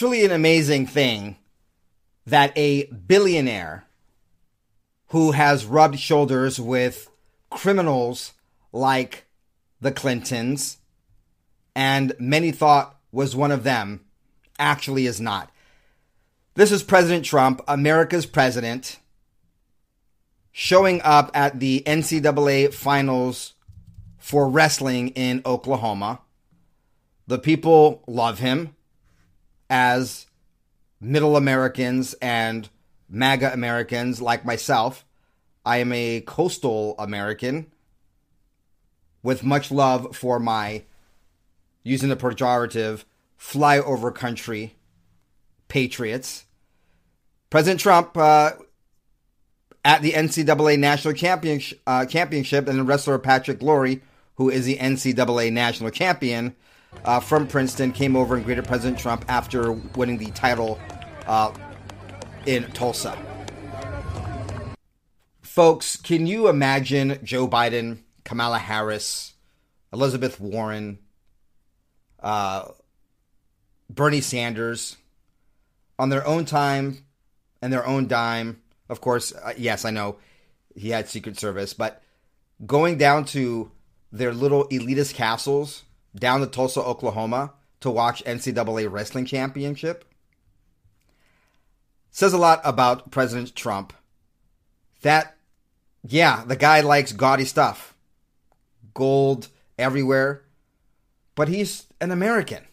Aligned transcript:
truly 0.00 0.24
an 0.24 0.32
amazing 0.32 0.86
thing 0.86 1.36
that 2.24 2.56
a 2.56 2.86
billionaire 2.86 3.84
who 5.08 5.32
has 5.32 5.66
rubbed 5.66 5.98
shoulders 5.98 6.58
with 6.58 7.10
criminals 7.50 8.32
like 8.72 9.26
the 9.78 9.92
Clintons, 9.92 10.78
and 11.76 12.14
many 12.18 12.50
thought 12.50 12.96
was 13.12 13.36
one 13.36 13.52
of 13.52 13.62
them, 13.62 14.00
actually 14.58 15.04
is 15.04 15.20
not. 15.20 15.50
This 16.54 16.72
is 16.72 16.82
President 16.82 17.26
Trump, 17.26 17.60
America's 17.68 18.24
president, 18.24 18.98
showing 20.50 21.02
up 21.02 21.30
at 21.34 21.60
the 21.60 21.82
NCAA 21.84 22.72
finals 22.72 23.52
for 24.16 24.48
wrestling 24.48 25.08
in 25.08 25.42
Oklahoma. 25.44 26.22
The 27.26 27.38
people 27.38 28.02
love 28.06 28.38
him 28.38 28.74
as 29.70 30.26
middle 31.00 31.36
Americans 31.36 32.14
and 32.20 32.68
MAGA 33.08 33.52
Americans 33.52 34.20
like 34.20 34.44
myself. 34.44 35.04
I 35.64 35.78
am 35.78 35.92
a 35.92 36.20
coastal 36.22 36.94
American 36.98 37.70
with 39.22 39.44
much 39.44 39.70
love 39.70 40.16
for 40.16 40.38
my, 40.38 40.82
using 41.82 42.08
the 42.08 42.16
pejorative, 42.16 43.04
flyover 43.38 44.14
country 44.14 44.74
patriots. 45.68 46.44
President 47.50 47.80
Trump 47.80 48.16
uh, 48.16 48.52
at 49.84 50.02
the 50.02 50.12
NCAA 50.12 50.78
National 50.78 51.14
Championship, 51.14 51.80
uh, 51.86 52.06
Championship 52.06 52.68
and 52.68 52.86
wrestler 52.86 53.18
Patrick 53.18 53.58
Glory, 53.60 54.02
who 54.36 54.48
is 54.48 54.64
the 54.64 54.76
NCAA 54.76 55.52
National 55.52 55.90
Champion 55.90 56.54
uh, 57.04 57.20
from 57.20 57.46
Princeton, 57.46 57.92
came 57.92 58.16
over 58.16 58.36
and 58.36 58.44
greeted 58.44 58.66
President 58.66 58.98
Trump 58.98 59.24
after 59.28 59.72
winning 59.72 60.18
the 60.18 60.30
title 60.32 60.78
uh, 61.26 61.52
in 62.46 62.70
Tulsa. 62.72 63.16
Folks, 65.42 65.96
can 65.96 66.26
you 66.26 66.48
imagine 66.48 67.18
Joe 67.24 67.48
Biden, 67.48 67.98
Kamala 68.24 68.58
Harris, 68.58 69.34
Elizabeth 69.92 70.40
Warren, 70.40 70.98
uh, 72.20 72.68
Bernie 73.88 74.20
Sanders 74.20 74.96
on 75.98 76.08
their 76.08 76.26
own 76.26 76.44
time 76.44 77.04
and 77.60 77.72
their 77.72 77.86
own 77.86 78.06
dime? 78.06 78.62
Of 78.88 79.00
course, 79.00 79.32
uh, 79.32 79.52
yes, 79.56 79.84
I 79.84 79.90
know 79.90 80.16
he 80.76 80.90
had 80.90 81.08
Secret 81.08 81.38
Service, 81.38 81.74
but 81.74 82.02
going 82.64 82.96
down 82.98 83.24
to 83.26 83.70
their 84.12 84.32
little 84.32 84.68
elitist 84.68 85.14
castles 85.14 85.84
down 86.14 86.40
to 86.40 86.46
Tulsa, 86.46 86.80
Oklahoma 86.80 87.52
to 87.80 87.90
watch 87.90 88.24
NCAA 88.24 88.90
wrestling 88.90 89.24
championship 89.24 90.04
says 92.10 92.32
a 92.32 92.38
lot 92.38 92.60
about 92.64 93.10
President 93.10 93.54
Trump. 93.54 93.92
That, 95.02 95.36
yeah, 96.02 96.44
the 96.46 96.56
guy 96.56 96.80
likes 96.80 97.12
gaudy 97.12 97.44
stuff, 97.44 97.94
gold 98.94 99.48
everywhere, 99.78 100.42
but 101.34 101.48
he's 101.48 101.86
an 102.00 102.10
American. 102.10 102.66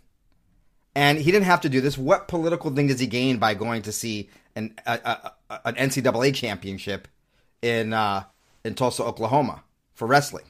And 0.95 1.19
he 1.19 1.31
didn't 1.31 1.45
have 1.45 1.61
to 1.61 1.69
do 1.69 1.79
this. 1.79 1.97
What 1.97 2.27
political 2.27 2.71
thing 2.71 2.87
does 2.87 2.99
he 2.99 3.07
gain 3.07 3.37
by 3.37 3.53
going 3.53 3.83
to 3.83 3.91
see 3.91 4.29
an, 4.55 4.73
a, 4.85 5.31
a, 5.49 5.59
an 5.65 5.75
NCAA 5.75 6.33
championship 6.33 7.07
in, 7.61 7.93
uh, 7.93 8.23
in 8.65 8.73
Tulsa, 8.73 9.03
Oklahoma 9.03 9.63
for 9.93 10.07
wrestling? 10.07 10.45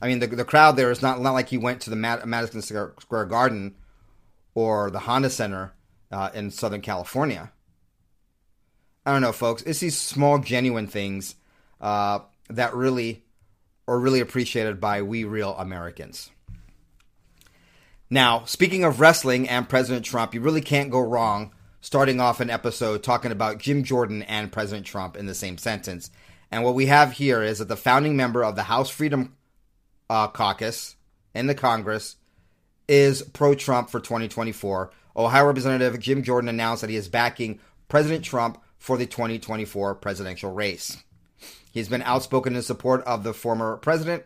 I 0.00 0.08
mean, 0.08 0.20
the, 0.20 0.26
the 0.28 0.44
crowd 0.44 0.76
there 0.76 0.90
is 0.90 1.02
not, 1.02 1.20
not 1.20 1.32
like 1.32 1.52
you 1.52 1.60
went 1.60 1.82
to 1.82 1.90
the 1.90 1.96
Madison 1.96 2.62
Square 2.62 3.26
Garden 3.26 3.74
or 4.54 4.90
the 4.90 5.00
Honda 5.00 5.30
Center 5.30 5.72
uh, 6.12 6.30
in 6.34 6.50
Southern 6.50 6.80
California. 6.80 7.52
I 9.04 9.12
don't 9.12 9.22
know, 9.22 9.32
folks. 9.32 9.62
It's 9.62 9.80
these 9.80 9.98
small, 9.98 10.38
genuine 10.38 10.86
things 10.86 11.34
uh, 11.80 12.20
that 12.48 12.74
really 12.74 13.24
are 13.86 13.98
really 13.98 14.20
appreciated 14.20 14.80
by 14.80 15.02
we 15.02 15.24
real 15.24 15.54
Americans. 15.56 16.30
Now, 18.10 18.44
speaking 18.44 18.84
of 18.84 19.00
wrestling 19.00 19.48
and 19.48 19.68
President 19.68 20.04
Trump, 20.04 20.34
you 20.34 20.40
really 20.40 20.60
can't 20.60 20.90
go 20.90 21.00
wrong 21.00 21.52
starting 21.80 22.20
off 22.20 22.40
an 22.40 22.50
episode 22.50 23.02
talking 23.02 23.32
about 23.32 23.58
Jim 23.58 23.84
Jordan 23.84 24.22
and 24.24 24.52
President 24.52 24.86
Trump 24.86 25.16
in 25.16 25.26
the 25.26 25.34
same 25.34 25.56
sentence. 25.56 26.10
And 26.50 26.64
what 26.64 26.74
we 26.74 26.86
have 26.86 27.12
here 27.12 27.42
is 27.42 27.58
that 27.58 27.68
the 27.68 27.76
founding 27.76 28.16
member 28.16 28.44
of 28.44 28.56
the 28.56 28.64
House 28.64 28.90
Freedom 28.90 29.36
uh, 30.10 30.28
Caucus 30.28 30.96
in 31.34 31.46
the 31.46 31.54
Congress 31.54 32.16
is 32.88 33.22
pro 33.22 33.54
Trump 33.54 33.90
for 33.90 34.00
2024, 34.00 34.90
Ohio 35.16 35.46
Representative 35.46 36.00
Jim 36.00 36.22
Jordan 36.22 36.48
announced 36.48 36.80
that 36.80 36.90
he 36.90 36.96
is 36.96 37.08
backing 37.08 37.60
President 37.88 38.24
Trump 38.24 38.62
for 38.78 38.96
the 38.96 39.06
2024 39.06 39.94
presidential 39.96 40.52
race. 40.52 41.02
He's 41.72 41.88
been 41.88 42.02
outspoken 42.02 42.56
in 42.56 42.62
support 42.62 43.02
of 43.04 43.24
the 43.24 43.34
former 43.34 43.76
president, 43.76 44.24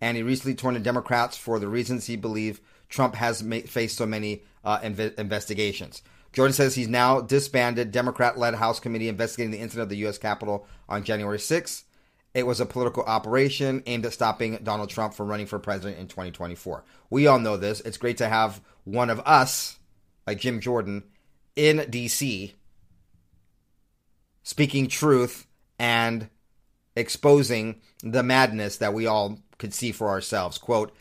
and 0.00 0.16
he 0.16 0.22
recently 0.22 0.54
turned 0.54 0.76
to 0.76 0.82
Democrats 0.82 1.36
for 1.36 1.58
the 1.58 1.68
reasons 1.68 2.06
he 2.06 2.16
believes 2.16 2.60
Trump 2.88 3.16
has 3.16 3.42
ma- 3.42 3.60
faced 3.66 3.96
so 3.96 4.06
many 4.06 4.42
uh, 4.64 4.78
inv- 4.80 5.18
investigations. 5.18 6.02
Jordan 6.32 6.52
says 6.52 6.74
he's 6.74 6.88
now 6.88 7.20
disbanded 7.20 7.90
Democrat-led 7.90 8.54
House 8.54 8.78
committee 8.78 9.08
investigating 9.08 9.52
the 9.52 9.58
incident 9.58 9.84
of 9.84 9.88
the 9.88 9.96
U.S. 9.98 10.18
Capitol 10.18 10.66
on 10.88 11.02
January 11.02 11.38
6th. 11.38 11.84
It 12.36 12.46
was 12.46 12.60
a 12.60 12.66
political 12.66 13.02
operation 13.04 13.82
aimed 13.86 14.04
at 14.04 14.12
stopping 14.12 14.58
Donald 14.62 14.90
Trump 14.90 15.14
from 15.14 15.28
running 15.28 15.46
for 15.46 15.58
president 15.58 15.98
in 15.98 16.06
2024. 16.06 16.84
We 17.08 17.26
all 17.26 17.38
know 17.38 17.56
this. 17.56 17.80
It's 17.80 17.96
great 17.96 18.18
to 18.18 18.28
have 18.28 18.60
one 18.84 19.08
of 19.08 19.20
us 19.20 19.78
like 20.26 20.40
Jim 20.40 20.60
Jordan 20.60 21.04
in 21.56 21.78
DC 21.78 22.52
speaking 24.42 24.86
truth 24.86 25.46
and 25.78 26.28
exposing 26.94 27.80
the 28.02 28.22
madness 28.22 28.76
that 28.76 28.92
we 28.92 29.06
all 29.06 29.38
could 29.56 29.72
see 29.72 29.90
for 29.90 30.10
ourselves. 30.10 30.58
Quote, 30.58 30.94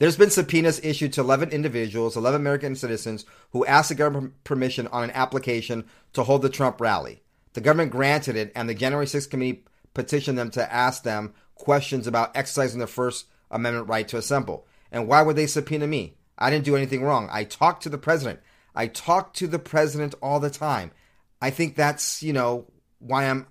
there's 0.00 0.16
been 0.16 0.30
subpoenas 0.30 0.80
issued 0.82 1.12
to 1.12 1.20
11 1.20 1.50
individuals, 1.50 2.16
11 2.16 2.40
American 2.40 2.74
citizens, 2.74 3.24
who 3.52 3.64
asked 3.66 3.90
the 3.90 3.94
government 3.94 4.42
permission 4.42 4.88
on 4.88 5.04
an 5.04 5.12
application 5.12 5.84
to 6.12 6.24
hold 6.24 6.42
the 6.42 6.50
Trump 6.50 6.80
rally. 6.80 7.22
The 7.52 7.60
government 7.60 7.92
granted 7.92 8.34
it, 8.34 8.50
and 8.56 8.68
the 8.68 8.74
January 8.74 9.06
6th 9.06 9.30
committee 9.30 9.62
petitioned 9.94 10.38
them 10.38 10.50
to 10.50 10.72
ask 10.72 11.02
them 11.02 11.34
questions 11.54 12.06
about 12.06 12.36
exercising 12.36 12.78
their 12.78 12.86
First 12.86 13.26
Amendment 13.50 13.88
right 13.88 14.08
to 14.08 14.16
assemble. 14.16 14.66
And 14.90 15.08
why 15.08 15.22
would 15.22 15.36
they 15.36 15.46
subpoena 15.46 15.86
me? 15.86 16.14
I 16.38 16.50
didn't 16.50 16.64
do 16.64 16.76
anything 16.76 17.02
wrong. 17.02 17.28
I 17.30 17.44
talked 17.44 17.82
to 17.84 17.88
the 17.88 17.98
president. 17.98 18.40
I 18.74 18.86
talk 18.86 19.34
to 19.34 19.46
the 19.46 19.58
president 19.58 20.14
all 20.22 20.40
the 20.40 20.50
time. 20.50 20.92
I 21.40 21.50
think 21.50 21.76
that's, 21.76 22.22
you 22.22 22.32
know, 22.32 22.66
why 22.98 23.28
I'm 23.28 23.46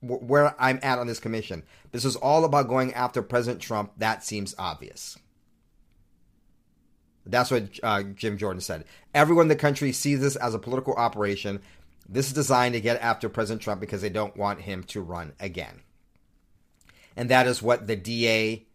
where 0.00 0.54
I'm 0.60 0.80
at 0.82 0.98
on 0.98 1.06
this 1.06 1.20
commission. 1.20 1.62
This 1.92 2.04
is 2.04 2.16
all 2.16 2.44
about 2.44 2.68
going 2.68 2.92
after 2.94 3.22
President 3.22 3.62
Trump. 3.62 3.92
That 3.98 4.24
seems 4.24 4.54
obvious. 4.58 5.16
That's 7.24 7.52
what 7.52 7.78
uh, 7.84 8.02
Jim 8.02 8.36
Jordan 8.36 8.60
said. 8.60 8.84
Everyone 9.14 9.44
in 9.44 9.48
the 9.48 9.56
country 9.56 9.92
sees 9.92 10.20
this 10.20 10.34
as 10.34 10.54
a 10.54 10.58
political 10.58 10.94
operation. 10.94 11.60
This 12.12 12.26
is 12.26 12.34
designed 12.34 12.74
to 12.74 12.80
get 12.80 13.00
after 13.00 13.30
President 13.30 13.62
Trump 13.62 13.80
because 13.80 14.02
they 14.02 14.10
don't 14.10 14.36
want 14.36 14.60
him 14.60 14.84
to 14.84 15.00
run 15.00 15.32
again. 15.40 15.80
And 17.16 17.30
that 17.30 17.46
is 17.46 17.62
what 17.62 17.86
the 17.86 17.96
DA, 17.96 18.66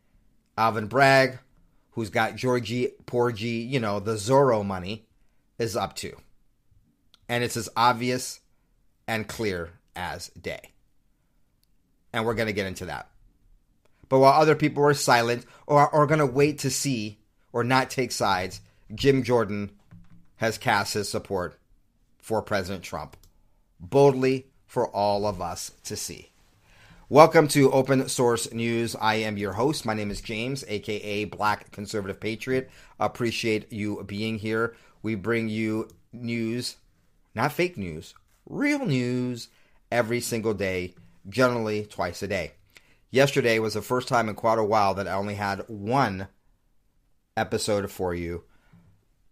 Alvin 0.57 0.87
Bragg, 0.87 1.37
who's 1.91 2.09
got 2.09 2.35
Georgie 2.35 2.89
Porgy, 3.05 3.59
you 3.59 3.79
know, 3.79 3.99
the 3.99 4.15
Soros 4.15 4.65
money, 4.65 5.05
is 5.59 5.75
up 5.75 5.95
to. 5.97 6.15
And 7.29 7.43
it's 7.43 7.55
as 7.55 7.69
obvious 7.77 8.39
and 9.07 9.27
clear 9.27 9.69
as 9.95 10.29
day. 10.29 10.71
And 12.11 12.25
we're 12.25 12.33
going 12.33 12.47
to 12.47 12.53
get 12.53 12.65
into 12.65 12.85
that. 12.85 13.07
But 14.09 14.17
while 14.17 14.41
other 14.41 14.55
people 14.55 14.83
are 14.83 14.95
silent 14.95 15.45
or 15.67 15.93
are 15.93 16.07
going 16.07 16.21
to 16.21 16.25
wait 16.25 16.57
to 16.59 16.71
see 16.71 17.19
or 17.53 17.63
not 17.63 17.91
take 17.91 18.11
sides, 18.11 18.61
Jim 18.95 19.21
Jordan 19.21 19.69
has 20.37 20.57
cast 20.57 20.95
his 20.95 21.07
support 21.07 21.59
for 22.17 22.41
President 22.41 22.83
Trump 22.83 23.15
boldly 23.79 24.47
for 24.65 24.87
all 24.87 25.25
of 25.25 25.41
us 25.41 25.71
to 25.83 25.95
see. 25.95 26.31
Welcome 27.09 27.47
to 27.49 27.71
Open 27.71 28.09
Source 28.09 28.51
News. 28.51 28.95
I 28.99 29.15
am 29.15 29.37
your 29.37 29.53
host. 29.53 29.85
My 29.85 29.93
name 29.93 30.11
is 30.11 30.19
James, 30.19 30.65
aka 30.67 31.25
Black 31.25 31.71
Conservative 31.71 32.19
Patriot. 32.19 32.69
Appreciate 32.99 33.71
you 33.71 34.03
being 34.05 34.39
here. 34.39 34.75
We 35.01 35.15
bring 35.15 35.47
you 35.47 35.89
news, 36.11 36.77
not 37.33 37.53
fake 37.53 37.77
news, 37.77 38.13
real 38.45 38.85
news 38.85 39.47
every 39.91 40.19
single 40.19 40.53
day, 40.53 40.95
generally 41.29 41.85
twice 41.85 42.21
a 42.23 42.27
day. 42.27 42.53
Yesterday 43.09 43.57
was 43.59 43.75
the 43.75 43.81
first 43.81 44.09
time 44.09 44.27
in 44.27 44.35
quite 44.35 44.59
a 44.59 44.63
while 44.63 44.93
that 44.95 45.07
I 45.07 45.13
only 45.13 45.35
had 45.35 45.63
one 45.67 46.27
episode 47.37 47.89
for 47.89 48.13
you. 48.13 48.43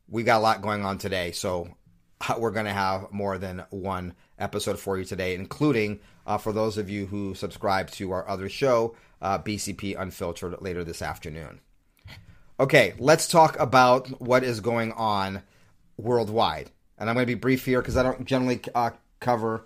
We 0.08 0.24
got 0.24 0.38
a 0.38 0.40
lot 0.40 0.62
going 0.62 0.86
on 0.86 0.98
today, 0.98 1.32
so 1.34 1.76
we're 2.38 2.52
going 2.52 2.68
to 2.68 2.74
have 2.74 3.12
more 3.12 3.38
than 3.38 3.66
one 3.70 4.14
episode 4.40 4.80
for 4.80 4.98
you 4.98 5.06
today, 5.06 5.36
including 5.36 6.00
uh, 6.26 6.38
for 6.38 6.52
those 6.52 6.78
of 6.78 6.90
you 6.90 7.06
who 7.08 7.34
subscribe 7.36 7.90
to 7.92 8.12
our 8.12 8.28
other 8.28 8.50
show, 8.50 8.96
uh, 9.22 9.40
BCP 9.40 10.00
Unfiltered, 10.00 10.62
later 10.62 10.84
this 10.84 11.02
afternoon. 11.02 11.60
Okay, 12.60 12.94
let's 12.98 13.28
talk 13.28 13.60
about 13.60 14.22
what 14.22 14.44
is 14.44 14.60
going 14.60 14.92
on 14.94 15.44
worldwide. 15.98 16.72
And 16.98 17.10
I'm 17.10 17.16
going 17.16 17.26
to 17.26 17.36
be 17.36 17.40
brief 17.40 17.66
here 17.66 17.82
because 17.82 17.98
I 17.98 18.04
don't 18.04 18.26
generally 18.26 18.62
uh, 18.74 18.92
cover 19.20 19.66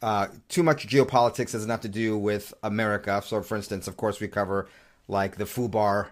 uh, 0.00 0.28
too 0.48 0.62
much 0.62 0.86
geopolitics. 0.86 1.52
Has 1.52 1.64
enough 1.64 1.80
to 1.80 1.88
do 1.88 2.16
with 2.16 2.54
America. 2.62 3.22
So, 3.24 3.42
for 3.42 3.56
instance, 3.56 3.88
of 3.88 3.96
course, 3.96 4.20
we 4.20 4.28
cover 4.28 4.68
like 5.08 5.36
the 5.36 5.44
FUBAR 5.44 6.08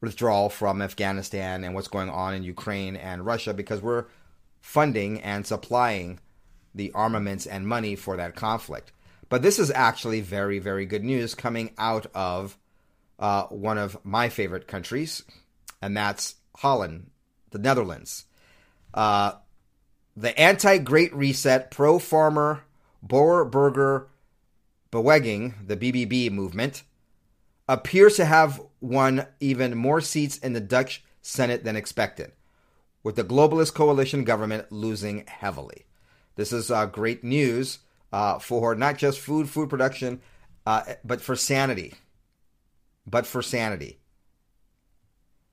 withdrawal 0.00 0.48
from 0.48 0.82
Afghanistan 0.82 1.64
and 1.64 1.74
what's 1.74 1.88
going 1.88 2.10
on 2.10 2.34
in 2.34 2.42
Ukraine 2.42 2.96
and 2.96 3.26
Russia 3.26 3.54
because 3.54 3.80
we're 3.80 4.06
funding 4.60 5.20
and 5.20 5.46
supplying 5.46 6.20
the 6.74 6.92
armaments 6.92 7.46
and 7.46 7.66
money 7.66 7.96
for 7.96 8.16
that 8.16 8.34
conflict. 8.34 8.92
But 9.28 9.42
this 9.42 9.58
is 9.58 9.70
actually 9.70 10.20
very, 10.20 10.58
very 10.58 10.86
good 10.86 11.04
news 11.04 11.34
coming 11.34 11.72
out 11.78 12.06
of 12.14 12.58
uh, 13.18 13.44
one 13.44 13.78
of 13.78 13.96
my 14.04 14.28
favorite 14.28 14.66
countries, 14.66 15.22
and 15.80 15.96
that's 15.96 16.34
Holland, 16.56 17.10
the 17.50 17.58
Netherlands. 17.58 18.24
Uh, 18.92 19.32
the 20.16 20.38
anti 20.38 20.78
Great 20.78 21.14
Reset, 21.14 21.70
pro 21.70 21.98
farmer, 21.98 22.64
Boer 23.02 23.44
Burger 23.44 24.08
Beweging, 24.90 25.54
the 25.66 25.76
BBB 25.76 26.30
movement, 26.30 26.82
appears 27.68 28.16
to 28.16 28.24
have 28.26 28.60
won 28.80 29.26
even 29.40 29.76
more 29.76 30.00
seats 30.00 30.36
in 30.38 30.52
the 30.52 30.60
Dutch 30.60 31.02
Senate 31.22 31.64
than 31.64 31.76
expected, 31.76 32.32
with 33.02 33.16
the 33.16 33.24
globalist 33.24 33.72
coalition 33.72 34.24
government 34.24 34.70
losing 34.70 35.24
heavily. 35.26 35.86
This 36.36 36.52
is 36.52 36.70
uh, 36.70 36.86
great 36.86 37.22
news 37.22 37.78
uh, 38.12 38.38
for 38.38 38.74
not 38.74 38.98
just 38.98 39.20
food, 39.20 39.48
food 39.48 39.70
production, 39.70 40.20
uh, 40.66 40.82
but 41.04 41.20
for 41.20 41.36
sanity. 41.36 41.94
But 43.06 43.26
for 43.26 43.42
sanity. 43.42 43.98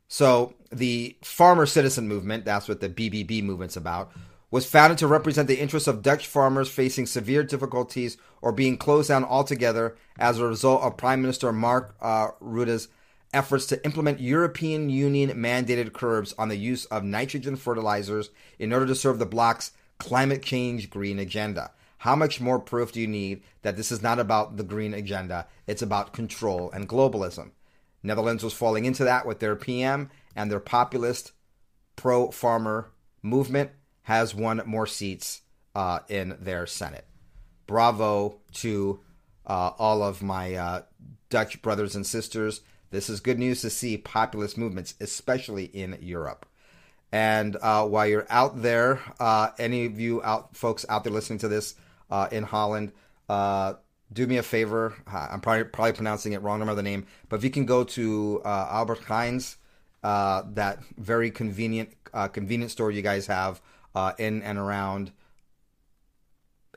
So 0.07 0.53
the 0.71 1.17
farmer 1.21 1.65
citizen 1.65 2.07
movement, 2.07 2.45
that's 2.45 2.67
what 2.67 2.81
the 2.81 2.89
BBB 2.89 3.43
movement's 3.43 3.77
about, 3.77 4.11
was 4.51 4.65
founded 4.65 4.97
to 4.97 5.07
represent 5.07 5.47
the 5.47 5.59
interests 5.59 5.87
of 5.87 6.01
Dutch 6.01 6.25
farmers 6.25 6.69
facing 6.69 7.05
severe 7.05 7.43
difficulties 7.43 8.17
or 8.41 8.51
being 8.51 8.77
closed 8.77 9.09
down 9.09 9.23
altogether 9.23 9.95
as 10.17 10.39
a 10.39 10.47
result 10.47 10.81
of 10.81 10.97
Prime 10.97 11.21
Minister 11.21 11.51
Mark 11.51 11.95
uh, 12.01 12.29
Rutte's 12.39 12.87
efforts 13.31 13.67
to 13.67 13.83
implement 13.85 14.19
European 14.19 14.89
Union 14.89 15.29
mandated 15.31 15.93
curbs 15.93 16.33
on 16.39 16.49
the 16.49 16.57
use 16.57 16.85
of 16.85 17.03
nitrogen 17.03 17.55
fertilizers 17.55 18.31
in 18.57 18.73
order 18.73 18.87
to 18.87 18.95
serve 18.95 19.19
the 19.19 19.25
bloc's 19.27 19.71
climate 19.99 20.41
change 20.41 20.89
green 20.89 21.19
agenda. 21.19 21.71
How 21.99 22.15
much 22.15 22.39
more 22.39 22.59
proof 22.59 22.93
do 22.93 23.01
you 23.01 23.07
need 23.07 23.43
that 23.61 23.75
this 23.75 23.91
is 23.91 24.01
not 24.01 24.19
about 24.19 24.57
the 24.57 24.63
green 24.63 24.93
agenda? 24.93 25.47
It's 25.67 25.81
about 25.81 26.13
control 26.13 26.71
and 26.71 26.87
globalism. 26.87 27.51
Netherlands 28.01 28.43
was 28.43 28.53
falling 28.53 28.85
into 28.85 29.03
that 29.03 29.25
with 29.25 29.39
their 29.39 29.55
PM 29.55 30.09
and 30.35 30.49
their 30.49 30.61
populist 30.61 31.33
pro 31.97 32.31
farmer 32.31 32.91
movement 33.21 33.71
has 34.03 34.33
won 34.33 34.61
more 34.65 34.87
seats 34.87 35.41
uh, 35.75 35.99
in 36.07 36.37
their 36.39 36.65
Senate. 36.65 37.05
Bravo 37.67 38.39
to 38.53 39.01
uh, 39.45 39.71
all 39.77 40.01
of 40.01 40.23
my 40.23 40.55
uh, 40.55 40.81
Dutch 41.29 41.61
brothers 41.61 41.95
and 41.95 42.05
sisters. 42.05 42.61
This 42.91 43.09
is 43.09 43.19
good 43.19 43.37
news 43.37 43.61
to 43.61 43.69
see 43.69 43.97
populist 43.97 44.57
movements, 44.57 44.95
especially 45.01 45.65
in 45.65 45.97
Europe. 46.01 46.45
And 47.11 47.57
uh, 47.61 47.85
while 47.85 48.05
you're 48.05 48.27
out 48.29 48.61
there, 48.61 49.01
uh, 49.19 49.49
any 49.57 49.85
of 49.85 49.99
you 49.99 50.21
out 50.23 50.55
folks 50.55 50.85
out 50.89 51.03
there 51.03 51.13
listening 51.13 51.39
to 51.39 51.47
this 51.47 51.75
uh, 52.09 52.27
in 52.31 52.43
Holland, 52.43 52.91
uh, 53.27 53.73
do 54.13 54.27
me 54.27 54.37
a 54.37 54.43
favor. 54.43 54.95
I'm 55.07 55.41
probably 55.41 55.65
probably 55.65 55.93
pronouncing 55.93 56.33
it 56.33 56.41
wrong. 56.41 56.59
Remember 56.59 56.75
the 56.75 56.83
name, 56.83 57.05
but 57.27 57.37
if 57.37 57.43
you 57.43 57.49
can 57.49 57.65
go 57.65 57.83
to 57.83 58.41
uh, 58.45 58.67
Albert 58.71 59.01
Heijn's, 59.01 59.57
uh, 60.03 60.43
that 60.53 60.79
very 60.97 61.29
convenient 61.31 61.89
convenience 62.31 62.71
store 62.71 62.89
you 62.91 63.01
guys 63.01 63.27
have 63.27 63.61
in 64.17 64.41
and 64.41 64.57
around 64.57 65.11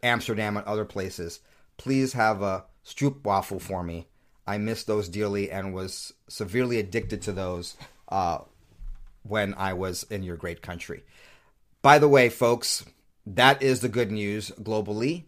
Amsterdam 0.03 0.57
and 0.57 0.67
other 0.67 0.85
places, 0.85 1.41
please 1.77 2.15
have 2.15 2.43
a 2.43 2.65
stroopwafel 2.85 3.61
for 3.61 3.83
me. 3.83 4.09
I 4.47 4.59
miss 4.59 4.85
those 4.85 5.09
dearly 5.09 5.51
and 5.51 5.73
was 5.73 6.13
severely 6.29 6.79
addicted 6.79 7.23
to 7.23 7.33
those 7.33 7.77
when 9.23 9.55
I 9.55 9.73
was 9.73 10.05
in 10.05 10.23
your 10.23 10.37
great 10.37 10.63
country. 10.63 11.05
By 11.81 11.99
the 11.99 12.09
way, 12.09 12.29
folks, 12.29 12.85
that 13.27 13.63
is 13.63 13.81
the 13.81 13.89
good 13.89 14.11
news 14.11 14.51
globally. 14.61 15.25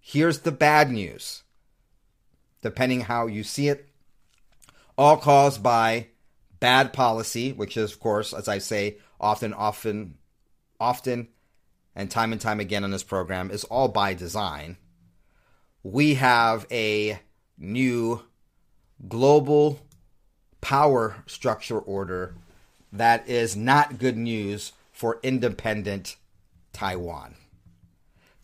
Here's 0.00 0.40
the 0.40 0.52
bad 0.52 0.90
news, 0.90 1.42
depending 2.60 3.02
how 3.02 3.26
you 3.26 3.44
see 3.44 3.68
it. 3.68 3.88
All 4.98 5.16
caused 5.16 5.62
by 5.62 6.08
bad 6.60 6.92
policy, 6.92 7.52
which 7.52 7.76
is, 7.76 7.92
of 7.92 8.00
course, 8.00 8.32
as 8.32 8.48
I 8.48 8.58
say, 8.58 8.98
often, 9.20 9.54
often, 9.54 10.18
often, 10.78 11.28
and 11.94 12.10
time 12.10 12.32
and 12.32 12.40
time 12.40 12.60
again 12.60 12.84
on 12.84 12.90
this 12.90 13.02
program, 13.02 13.50
is 13.50 13.64
all 13.64 13.88
by 13.88 14.14
design. 14.14 14.76
We 15.82 16.14
have 16.14 16.66
a 16.70 17.18
new 17.58 18.22
global 19.08 19.80
power 20.60 21.16
structure 21.26 21.78
order 21.78 22.34
that 22.92 23.28
is 23.28 23.56
not 23.56 23.98
good 23.98 24.16
news 24.16 24.72
for 24.92 25.18
independent 25.22 26.16
Taiwan. 26.72 27.36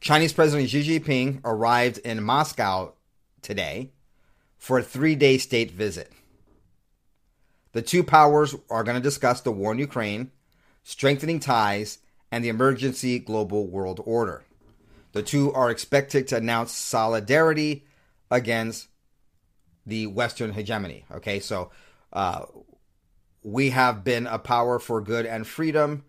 Chinese 0.00 0.32
President 0.32 0.70
Xi 0.70 0.98
Jinping 0.98 1.40
arrived 1.44 1.98
in 1.98 2.22
Moscow 2.22 2.94
today 3.42 3.90
for 4.56 4.78
a 4.78 4.82
three 4.82 5.14
day 5.14 5.38
state 5.38 5.70
visit. 5.70 6.12
The 7.72 7.82
two 7.82 8.02
powers 8.02 8.54
are 8.70 8.84
going 8.84 8.96
to 8.96 9.02
discuss 9.02 9.40
the 9.40 9.52
war 9.52 9.72
in 9.72 9.78
Ukraine, 9.78 10.30
strengthening 10.82 11.40
ties, 11.40 11.98
and 12.30 12.44
the 12.44 12.48
emergency 12.48 13.18
global 13.18 13.66
world 13.66 14.00
order. 14.04 14.44
The 15.12 15.22
two 15.22 15.52
are 15.52 15.70
expected 15.70 16.28
to 16.28 16.36
announce 16.36 16.72
solidarity 16.72 17.84
against 18.30 18.88
the 19.86 20.06
Western 20.06 20.52
hegemony. 20.52 21.04
Okay, 21.10 21.40
so 21.40 21.70
uh, 22.12 22.44
we 23.48 23.70
have 23.70 24.04
been 24.04 24.26
a 24.26 24.38
power 24.38 24.78
for 24.78 25.00
good 25.00 25.24
and 25.24 25.46
freedom, 25.46 26.04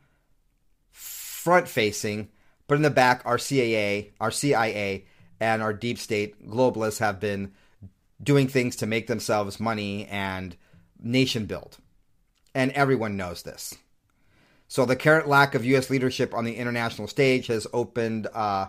front 0.91 1.69
facing, 1.69 2.27
but 2.67 2.75
in 2.75 2.81
the 2.81 2.89
back, 2.89 3.21
our 3.23 3.37
CAA, 3.37 4.11
our 4.19 4.29
CIA, 4.29 5.05
and 5.39 5.61
our 5.61 5.71
deep 5.71 5.97
state 5.97 6.45
globalists 6.49 6.99
have 6.99 7.21
been 7.21 7.53
doing 8.21 8.49
things 8.49 8.75
to 8.75 8.85
make 8.85 9.07
themselves 9.07 9.57
money 9.57 10.05
and 10.07 10.57
nation 11.01 11.45
build. 11.45 11.77
And 12.53 12.71
everyone 12.71 13.15
knows 13.15 13.43
this. 13.43 13.73
So 14.67 14.85
the 14.85 14.97
current 14.97 15.29
lack 15.29 15.55
of 15.55 15.63
U.S. 15.63 15.89
leadership 15.89 16.33
on 16.33 16.43
the 16.43 16.57
international 16.57 17.07
stage 17.07 17.47
has 17.47 17.65
opened 17.71 18.27
uh, 18.33 18.67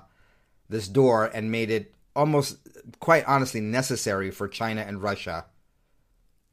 this 0.68 0.86
door 0.86 1.24
and 1.26 1.50
made 1.50 1.72
it 1.72 1.92
almost, 2.14 2.56
quite 3.00 3.24
honestly, 3.26 3.60
necessary 3.60 4.30
for 4.30 4.46
China 4.46 4.82
and 4.82 5.02
Russia 5.02 5.46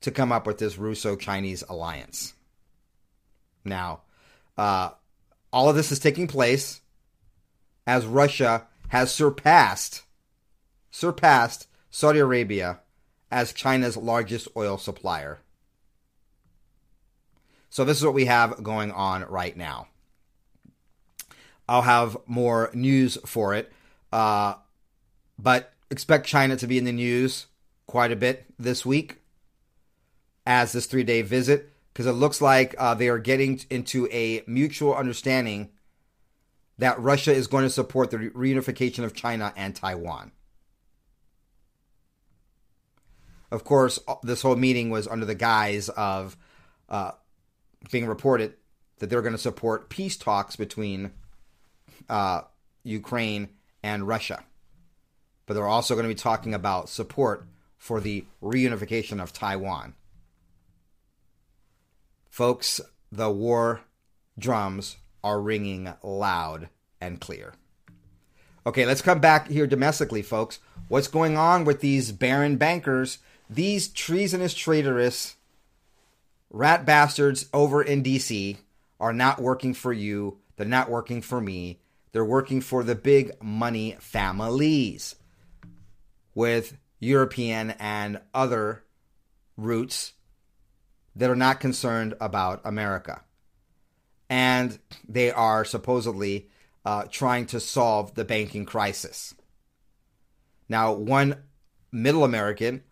to 0.01 0.11
come 0.11 0.31
up 0.31 0.45
with 0.45 0.57
this 0.57 0.77
Russo 0.77 1.15
Chinese 1.15 1.63
alliance. 1.67 2.33
Now, 3.63 4.01
uh, 4.57 4.91
all 5.51 5.69
of 5.69 5.75
this 5.75 5.91
is 5.91 5.99
taking 5.99 6.27
place 6.27 6.81
as 7.85 8.05
Russia 8.05 8.67
has 8.89 9.13
surpassed 9.13 10.03
surpassed 10.89 11.67
Saudi 11.91 12.19
Arabia 12.19 12.79
as 13.29 13.53
China's 13.53 13.97
largest 13.97 14.47
oil 14.55 14.77
supplier. 14.77 15.39
So 17.69 17.83
this 17.83 17.97
is 17.97 18.05
what 18.05 18.13
we 18.13 18.25
have 18.25 18.63
going 18.63 18.91
on 18.91 19.23
right 19.25 19.55
now. 19.55 19.87
I'll 21.69 21.81
have 21.81 22.17
more 22.25 22.71
news 22.73 23.17
for 23.25 23.53
it, 23.53 23.71
uh, 24.11 24.55
but 25.37 25.73
expect 25.91 26.25
China 26.25 26.55
to 26.55 26.67
be 26.67 26.77
in 26.77 26.85
the 26.85 26.91
news 26.93 27.47
quite 27.85 28.11
a 28.11 28.15
bit 28.15 28.45
this 28.57 28.85
week 28.85 29.17
as 30.47 30.71
this 30.71 30.85
three 30.85 31.03
day 31.03 31.21
visit 31.21 31.69
because 31.93 32.05
it 32.05 32.13
looks 32.13 32.41
like 32.41 32.73
uh, 32.79 32.93
they 32.93 33.09
are 33.09 33.19
getting 33.19 33.59
into 33.69 34.07
a 34.11 34.41
mutual 34.47 34.95
understanding 34.95 35.69
that 36.77 36.99
Russia 36.99 37.33
is 37.33 37.47
going 37.47 37.65
to 37.65 37.69
support 37.69 38.11
the 38.11 38.17
reunification 38.17 39.03
of 39.03 39.13
China 39.13 39.53
and 39.57 39.75
Taiwan. 39.75 40.31
Of 43.51 43.63
course, 43.63 43.99
this 44.23 44.41
whole 44.41 44.55
meeting 44.55 44.89
was 44.89 45.07
under 45.07 45.25
the 45.25 45.35
guise 45.35 45.89
of 45.89 46.37
uh, 46.87 47.11
being 47.91 48.05
reported 48.05 48.53
that 48.99 49.09
they're 49.09 49.21
going 49.21 49.33
to 49.33 49.37
support 49.37 49.89
peace 49.89 50.17
talks 50.17 50.55
between 50.55 51.11
uh, 52.09 52.41
Ukraine 52.83 53.49
and 53.83 54.07
Russia. 54.07 54.43
But 55.45 55.55
they're 55.55 55.67
also 55.67 55.93
going 55.93 56.05
to 56.05 56.13
be 56.13 56.15
talking 56.15 56.53
about 56.53 56.89
support 56.89 57.47
for 57.77 57.99
the 57.99 58.25
reunification 58.41 59.21
of 59.21 59.33
Taiwan. 59.33 59.93
Folks, 62.37 62.79
the 63.11 63.31
war 63.31 63.81
drums 64.37 64.97
are 65.23 65.41
ringing 65.41 65.91
loud 66.03 66.69
and 67.01 67.19
clear. 67.19 67.55
Okay, 68.63 68.85
let's 68.85 69.01
come 69.01 69.19
back 69.19 69.47
here 69.47 69.65
domestically, 69.65 70.21
folks. 70.21 70.59
What's 70.87 71.07
going 71.07 71.35
on 71.35 71.65
with 71.65 71.81
these 71.81 72.11
barren 72.11 72.57
bankers, 72.57 73.17
these 73.49 73.87
treasonous, 73.87 74.53
traitorous 74.53 75.37
rat 76.51 76.85
bastards 76.85 77.47
over 77.55 77.81
in 77.81 78.03
DC 78.03 78.57
are 78.99 79.13
not 79.13 79.41
working 79.41 79.73
for 79.73 79.91
you. 79.91 80.37
They're 80.57 80.67
not 80.67 80.91
working 80.91 81.23
for 81.23 81.41
me. 81.41 81.79
They're 82.11 82.23
working 82.23 82.61
for 82.61 82.83
the 82.83 82.93
big 82.93 83.31
money 83.41 83.97
families 83.99 85.15
with 86.35 86.77
European 86.99 87.71
and 87.79 88.21
other 88.31 88.83
roots 89.57 90.13
that 91.17 91.29
are 91.29 91.35
not 91.35 91.59
concerned 91.59 92.13
about 92.21 92.61
America. 92.63 93.21
And 94.29 94.77
they 95.07 95.31
are 95.31 95.65
supposedly 95.65 96.49
uh, 96.85 97.05
trying 97.09 97.47
to 97.47 97.59
solve 97.59 98.13
the 98.15 98.25
banking 98.25 98.65
crisis. 98.65 99.33
Now, 100.69 100.93
one 100.93 101.43
middle 101.91 102.23
American 102.23 102.83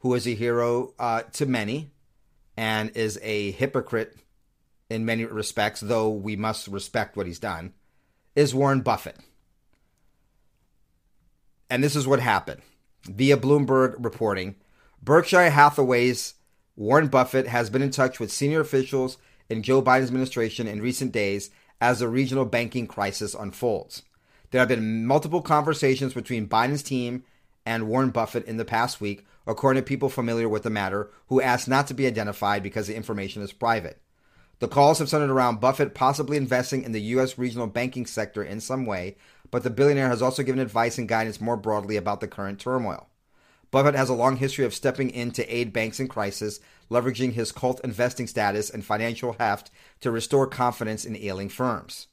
who 0.00 0.14
is 0.14 0.26
a 0.26 0.34
hero 0.34 0.94
uh, 0.98 1.22
to 1.32 1.46
many 1.46 1.90
and 2.56 2.90
is 2.96 3.18
a 3.22 3.52
hypocrite 3.52 4.16
in 4.90 5.04
many 5.04 5.24
respects, 5.24 5.80
though 5.80 6.08
we 6.08 6.36
must 6.36 6.66
respect 6.68 7.16
what 7.16 7.26
he's 7.26 7.38
done, 7.38 7.74
is 8.34 8.54
Warren 8.54 8.80
Buffett. 8.80 9.16
And 11.70 11.84
this 11.84 11.94
is 11.94 12.06
what 12.06 12.20
happened. 12.20 12.62
Via 13.04 13.36
Bloomberg 13.36 13.94
reporting, 13.98 14.56
Berkshire 15.02 15.50
Hathaway's 15.50 16.34
Warren 16.78 17.08
Buffett 17.08 17.48
has 17.48 17.70
been 17.70 17.82
in 17.82 17.90
touch 17.90 18.20
with 18.20 18.30
senior 18.30 18.60
officials 18.60 19.18
in 19.48 19.64
Joe 19.64 19.82
Biden's 19.82 20.06
administration 20.06 20.68
in 20.68 20.80
recent 20.80 21.10
days 21.10 21.50
as 21.80 21.98
the 21.98 22.06
regional 22.06 22.44
banking 22.44 22.86
crisis 22.86 23.34
unfolds. 23.34 24.04
There 24.52 24.60
have 24.60 24.68
been 24.68 25.04
multiple 25.04 25.42
conversations 25.42 26.14
between 26.14 26.48
Biden's 26.48 26.84
team 26.84 27.24
and 27.66 27.88
Warren 27.88 28.10
Buffett 28.10 28.46
in 28.46 28.58
the 28.58 28.64
past 28.64 29.00
week, 29.00 29.26
according 29.44 29.82
to 29.82 29.88
people 29.88 30.08
familiar 30.08 30.48
with 30.48 30.62
the 30.62 30.70
matter 30.70 31.10
who 31.26 31.40
asked 31.40 31.66
not 31.66 31.88
to 31.88 31.94
be 31.94 32.06
identified 32.06 32.62
because 32.62 32.86
the 32.86 32.94
information 32.94 33.42
is 33.42 33.52
private. 33.52 34.00
The 34.60 34.68
calls 34.68 35.00
have 35.00 35.08
centered 35.08 35.30
around 35.30 35.60
Buffett 35.60 35.96
possibly 35.96 36.36
investing 36.36 36.84
in 36.84 36.92
the 36.92 37.02
U.S. 37.02 37.38
regional 37.38 37.66
banking 37.66 38.06
sector 38.06 38.44
in 38.44 38.60
some 38.60 38.86
way, 38.86 39.16
but 39.50 39.64
the 39.64 39.70
billionaire 39.70 40.10
has 40.10 40.22
also 40.22 40.44
given 40.44 40.60
advice 40.60 40.96
and 40.96 41.08
guidance 41.08 41.40
more 41.40 41.56
broadly 41.56 41.96
about 41.96 42.20
the 42.20 42.28
current 42.28 42.60
turmoil. 42.60 43.08
Buffett 43.70 43.94
has 43.94 44.08
a 44.08 44.14
long 44.14 44.36
history 44.36 44.64
of 44.64 44.74
stepping 44.74 45.10
in 45.10 45.30
to 45.32 45.54
aid 45.54 45.72
banks 45.72 46.00
in 46.00 46.08
crisis, 46.08 46.60
leveraging 46.90 47.32
his 47.32 47.52
cult 47.52 47.80
investing 47.84 48.26
status 48.26 48.70
and 48.70 48.84
financial 48.84 49.34
heft 49.34 49.70
to 50.00 50.10
restore 50.10 50.46
confidence 50.46 51.04
in 51.04 51.16
ailing 51.16 51.48
firms. 51.48 52.06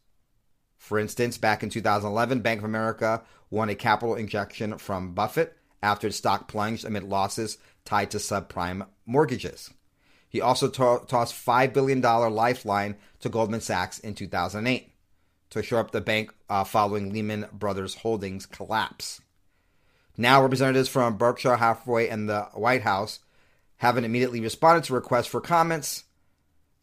For 0.77 0.99
instance, 0.99 1.37
back 1.37 1.63
in 1.63 1.69
2011, 1.69 2.41
Bank 2.41 2.59
of 2.59 2.65
America 2.65 3.23
won 3.49 3.69
a 3.69 3.75
capital 3.75 4.15
injection 4.15 4.77
from 4.77 5.13
Buffett 5.13 5.57
after 5.81 6.07
its 6.07 6.17
stock 6.17 6.47
plunged 6.47 6.83
amid 6.83 7.03
losses 7.03 7.57
tied 7.85 8.11
to 8.11 8.17
subprime 8.17 8.85
mortgages. 9.05 9.71
He 10.27 10.41
also 10.41 10.67
to- 10.67 11.05
tossed 11.07 11.33
$5 11.33 11.73
billion 11.73 12.01
lifeline 12.01 12.97
to 13.21 13.29
Goldman 13.29 13.61
Sachs 13.61 13.99
in 13.99 14.13
2008 14.13 14.91
to 15.51 15.63
shore 15.63 15.79
up 15.79 15.91
the 15.91 16.01
bank 16.01 16.33
uh, 16.49 16.63
following 16.65 17.13
Lehman 17.13 17.45
Brothers 17.53 17.95
Holdings 17.95 18.45
collapse. 18.45 19.21
Now, 20.17 20.41
representatives 20.41 20.89
from 20.89 21.17
Berkshire 21.17 21.57
Hathaway 21.57 22.07
and 22.07 22.29
the 22.29 22.43
White 22.53 22.83
House 22.83 23.19
haven't 23.77 24.05
immediately 24.05 24.39
responded 24.39 24.85
to 24.85 24.93
requests 24.93 25.27
for 25.27 25.41
comments, 25.41 26.05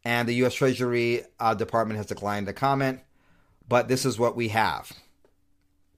and 0.04 0.28
the 0.28 0.34
U.S. 0.34 0.54
Treasury 0.54 1.22
uh, 1.40 1.54
Department 1.54 1.96
has 1.96 2.06
declined 2.06 2.46
to 2.46 2.52
comment. 2.52 3.00
But 3.68 3.88
this 3.88 4.04
is 4.04 4.18
what 4.18 4.36
we 4.36 4.48
have. 4.48 4.92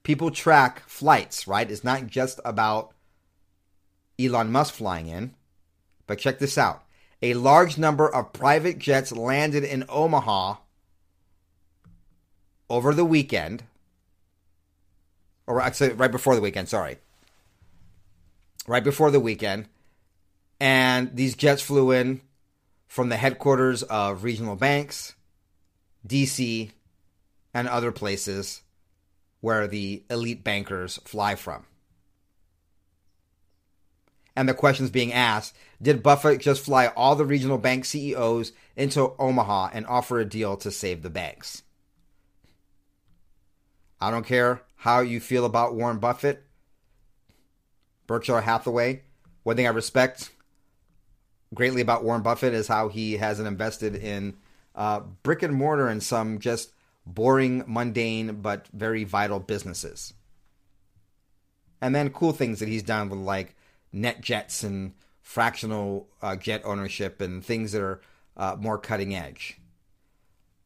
People 0.02 0.30
track 0.30 0.88
flights, 0.88 1.48
right? 1.48 1.70
It's 1.70 1.82
not 1.82 2.06
just 2.06 2.38
about 2.44 2.92
Elon 4.20 4.52
Musk 4.52 4.74
flying 4.74 5.08
in, 5.08 5.34
but 6.06 6.18
check 6.18 6.38
this 6.38 6.56
out 6.56 6.84
a 7.24 7.32
large 7.32 7.78
number 7.78 8.06
of 8.14 8.34
private 8.34 8.78
jets 8.78 9.10
landed 9.10 9.64
in 9.64 9.82
Omaha 9.88 10.56
over 12.68 12.92
the 12.92 13.04
weekend, 13.04 13.62
or 15.46 15.58
actually 15.58 15.94
right 15.94 16.10
before 16.10 16.34
the 16.34 16.42
weekend, 16.42 16.68
sorry. 16.68 16.98
Right 18.66 18.84
before 18.84 19.10
the 19.10 19.20
weekend. 19.20 19.68
And 20.60 21.14
these 21.14 21.34
jets 21.34 21.62
flew 21.62 21.90
in 21.90 22.20
from 22.86 23.08
the 23.08 23.16
headquarters 23.16 23.82
of 23.82 24.24
regional 24.24 24.56
banks, 24.56 25.14
DC, 26.06 26.70
and 27.52 27.68
other 27.68 27.92
places 27.92 28.62
where 29.40 29.66
the 29.66 30.04
elite 30.08 30.42
bankers 30.44 30.98
fly 31.04 31.34
from. 31.34 31.66
And 34.36 34.48
the 34.48 34.54
questions 34.54 34.90
being 34.90 35.12
asked 35.12 35.54
Did 35.82 36.02
Buffett 36.02 36.40
just 36.40 36.64
fly 36.64 36.86
all 36.88 37.14
the 37.14 37.24
regional 37.26 37.58
bank 37.58 37.84
CEOs 37.84 38.52
into 38.76 39.12
Omaha 39.18 39.70
and 39.72 39.86
offer 39.86 40.18
a 40.18 40.24
deal 40.24 40.56
to 40.58 40.70
save 40.70 41.02
the 41.02 41.10
banks? 41.10 41.62
I 44.00 44.10
don't 44.10 44.26
care 44.26 44.62
how 44.76 45.00
you 45.00 45.20
feel 45.20 45.44
about 45.44 45.74
Warren 45.74 45.98
Buffett, 45.98 46.43
Berkshire 48.06 48.42
Hathaway. 48.42 49.02
One 49.42 49.56
thing 49.56 49.66
I 49.66 49.70
respect 49.70 50.30
greatly 51.54 51.80
about 51.80 52.04
Warren 52.04 52.22
Buffett 52.22 52.54
is 52.54 52.68
how 52.68 52.88
he 52.88 53.16
hasn't 53.16 53.48
invested 53.48 53.94
in 53.94 54.36
uh, 54.74 55.00
brick 55.22 55.42
and 55.42 55.54
mortar 55.54 55.88
and 55.88 56.02
some 56.02 56.38
just 56.38 56.72
boring, 57.06 57.64
mundane, 57.66 58.40
but 58.40 58.66
very 58.72 59.04
vital 59.04 59.38
businesses. 59.38 60.14
And 61.80 61.94
then 61.94 62.10
cool 62.10 62.32
things 62.32 62.60
that 62.60 62.68
he's 62.68 62.82
done 62.82 63.08
with 63.08 63.20
like 63.20 63.54
NetJets 63.94 64.64
and 64.64 64.94
fractional 65.20 66.08
uh, 66.22 66.36
jet 66.36 66.62
ownership 66.64 67.20
and 67.20 67.44
things 67.44 67.72
that 67.72 67.82
are 67.82 68.00
uh, 68.36 68.56
more 68.58 68.78
cutting 68.78 69.14
edge. 69.14 69.58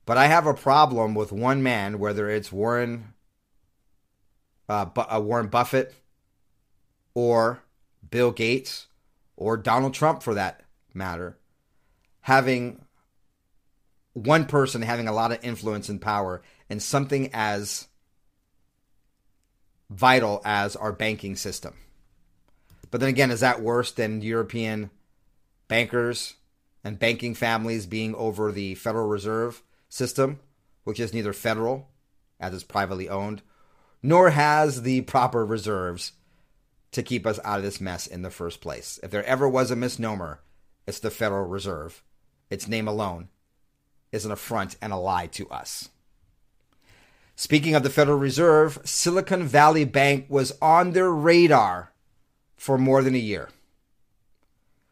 But 0.07 0.17
I 0.17 0.27
have 0.27 0.47
a 0.47 0.55
problem 0.55 1.15
with 1.15 1.33
one 1.33 1.63
man, 1.63 1.99
whether 1.99 2.31
it's 2.31 2.51
Warren 2.51 3.13
uh, 4.69 4.87
uh, 4.97 5.21
Warren 5.21 5.49
Buffett 5.49 5.95
or 7.19 7.65
Bill 8.09 8.31
Gates 8.31 8.87
or 9.37 9.57
Donald 9.57 9.93
Trump, 9.93 10.23
for 10.23 10.35
that 10.35 10.63
matter, 10.95 11.37
having 12.21 12.85
one 14.13 14.45
person 14.45 14.83
having 14.83 15.09
a 15.09 15.13
lot 15.13 15.33
of 15.33 15.43
influence 15.43 15.89
and 15.89 16.01
power 16.01 16.43
in 16.69 16.79
something 16.79 17.29
as 17.33 17.89
vital 19.91 20.41
as 20.45 20.77
our 20.77 20.93
banking 20.93 21.35
system. 21.35 21.75
But 22.89 23.01
then 23.01 23.09
again, 23.09 23.33
is 23.33 23.41
that 23.41 23.63
worse 23.63 23.91
than 23.91 24.23
European 24.23 24.91
bankers 25.67 26.35
and 26.85 27.01
banking 27.01 27.35
families 27.35 27.87
being 27.87 28.15
over 28.15 28.53
the 28.53 28.77
Federal 28.77 29.09
Reserve 29.09 29.65
system, 29.89 30.39
which 30.85 31.01
is 31.01 31.13
neither 31.13 31.33
federal, 31.33 31.89
as 32.39 32.55
it's 32.55 32.63
privately 32.63 33.09
owned, 33.09 33.43
nor 34.05 34.31
has 34.31 34.83
the 34.83 35.01
proper 35.01 35.45
reserves 35.45 36.13
to 36.93 37.03
keep 37.03 37.27
us 37.27 37.39
out 37.45 37.59
of 37.59 37.65
this 37.65 37.81
mess 37.81 38.07
in 38.07 38.23
the 38.23 38.31
first 38.31 38.61
place? 38.61 38.99
If 39.03 39.11
there 39.11 39.25
ever 39.25 39.49
was 39.49 39.71
a 39.71 39.77
misnomer, 39.77 40.41
it's 40.87 41.01
the 41.01 41.11
Federal 41.11 41.47
Reserve. 41.47 42.03
Its 42.51 42.67
name 42.67 42.89
alone 42.89 43.29
is 44.11 44.25
an 44.25 44.33
affront 44.33 44.77
and 44.81 44.93
a 44.93 44.97
lie 44.97 45.27
to 45.27 45.49
us. 45.51 45.91
Speaking 47.37 47.75
of 47.75 47.83
the 47.83 47.91
Federal 47.91 48.19
Reserve, 48.19 48.81
Silicon 48.85 49.45
Valley 49.45 49.85
Bank 49.85 50.27
was 50.29 50.57
on 50.61 50.93
their 50.93 51.11
radar 51.11 51.93
for 52.57 52.77
more 52.77 53.03
than 53.03 53.15
a 53.15 53.19
year. 53.19 53.49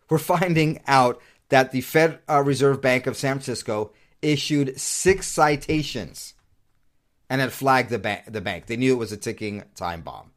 We're 0.09 0.19
finding 0.19 0.81
out 0.87 1.21
that 1.49 1.73
the 1.73 1.81
Fed 1.81 2.21
uh, 2.29 2.43
Reserve 2.43 2.81
Bank 2.81 3.07
of 3.07 3.17
San 3.17 3.37
Francisco 3.37 3.91
issued 4.23 4.79
six 4.79 5.27
citations 5.27 6.35
and 7.29 7.41
had 7.41 7.53
flagged 7.53 7.91
the 7.91 7.99
bank, 7.99 8.23
the 8.29 8.41
bank. 8.41 8.67
They 8.67 8.77
knew 8.77 8.93
it 8.93 8.99
was 8.99 9.13
a 9.13 9.17
ticking 9.17 9.65
time 9.75 10.03
bomb. 10.03 10.31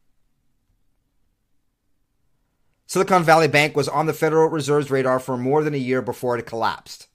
Silicon 2.90 3.22
Valley 3.22 3.46
Bank 3.46 3.76
was 3.76 3.88
on 3.88 4.06
the 4.06 4.12
Federal 4.12 4.48
Reserve's 4.48 4.90
radar 4.90 5.20
for 5.20 5.36
more 5.36 5.62
than 5.62 5.74
a 5.74 5.76
year 5.76 6.02
before 6.02 6.36
it 6.36 6.44
collapsed. 6.44 7.06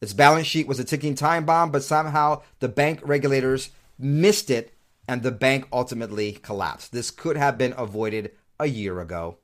Its 0.00 0.12
balance 0.12 0.48
sheet 0.48 0.66
was 0.66 0.80
a 0.80 0.84
ticking 0.84 1.14
time 1.14 1.46
bomb, 1.46 1.70
but 1.70 1.84
somehow 1.84 2.42
the 2.58 2.68
bank 2.68 2.98
regulators 3.04 3.70
missed 4.00 4.50
it 4.50 4.74
and 5.06 5.22
the 5.22 5.30
bank 5.30 5.68
ultimately 5.72 6.32
collapsed. 6.32 6.90
This 6.90 7.12
could 7.12 7.36
have 7.36 7.56
been 7.56 7.72
avoided 7.76 8.32
a 8.58 8.66
year 8.66 9.00
ago. 9.00 9.38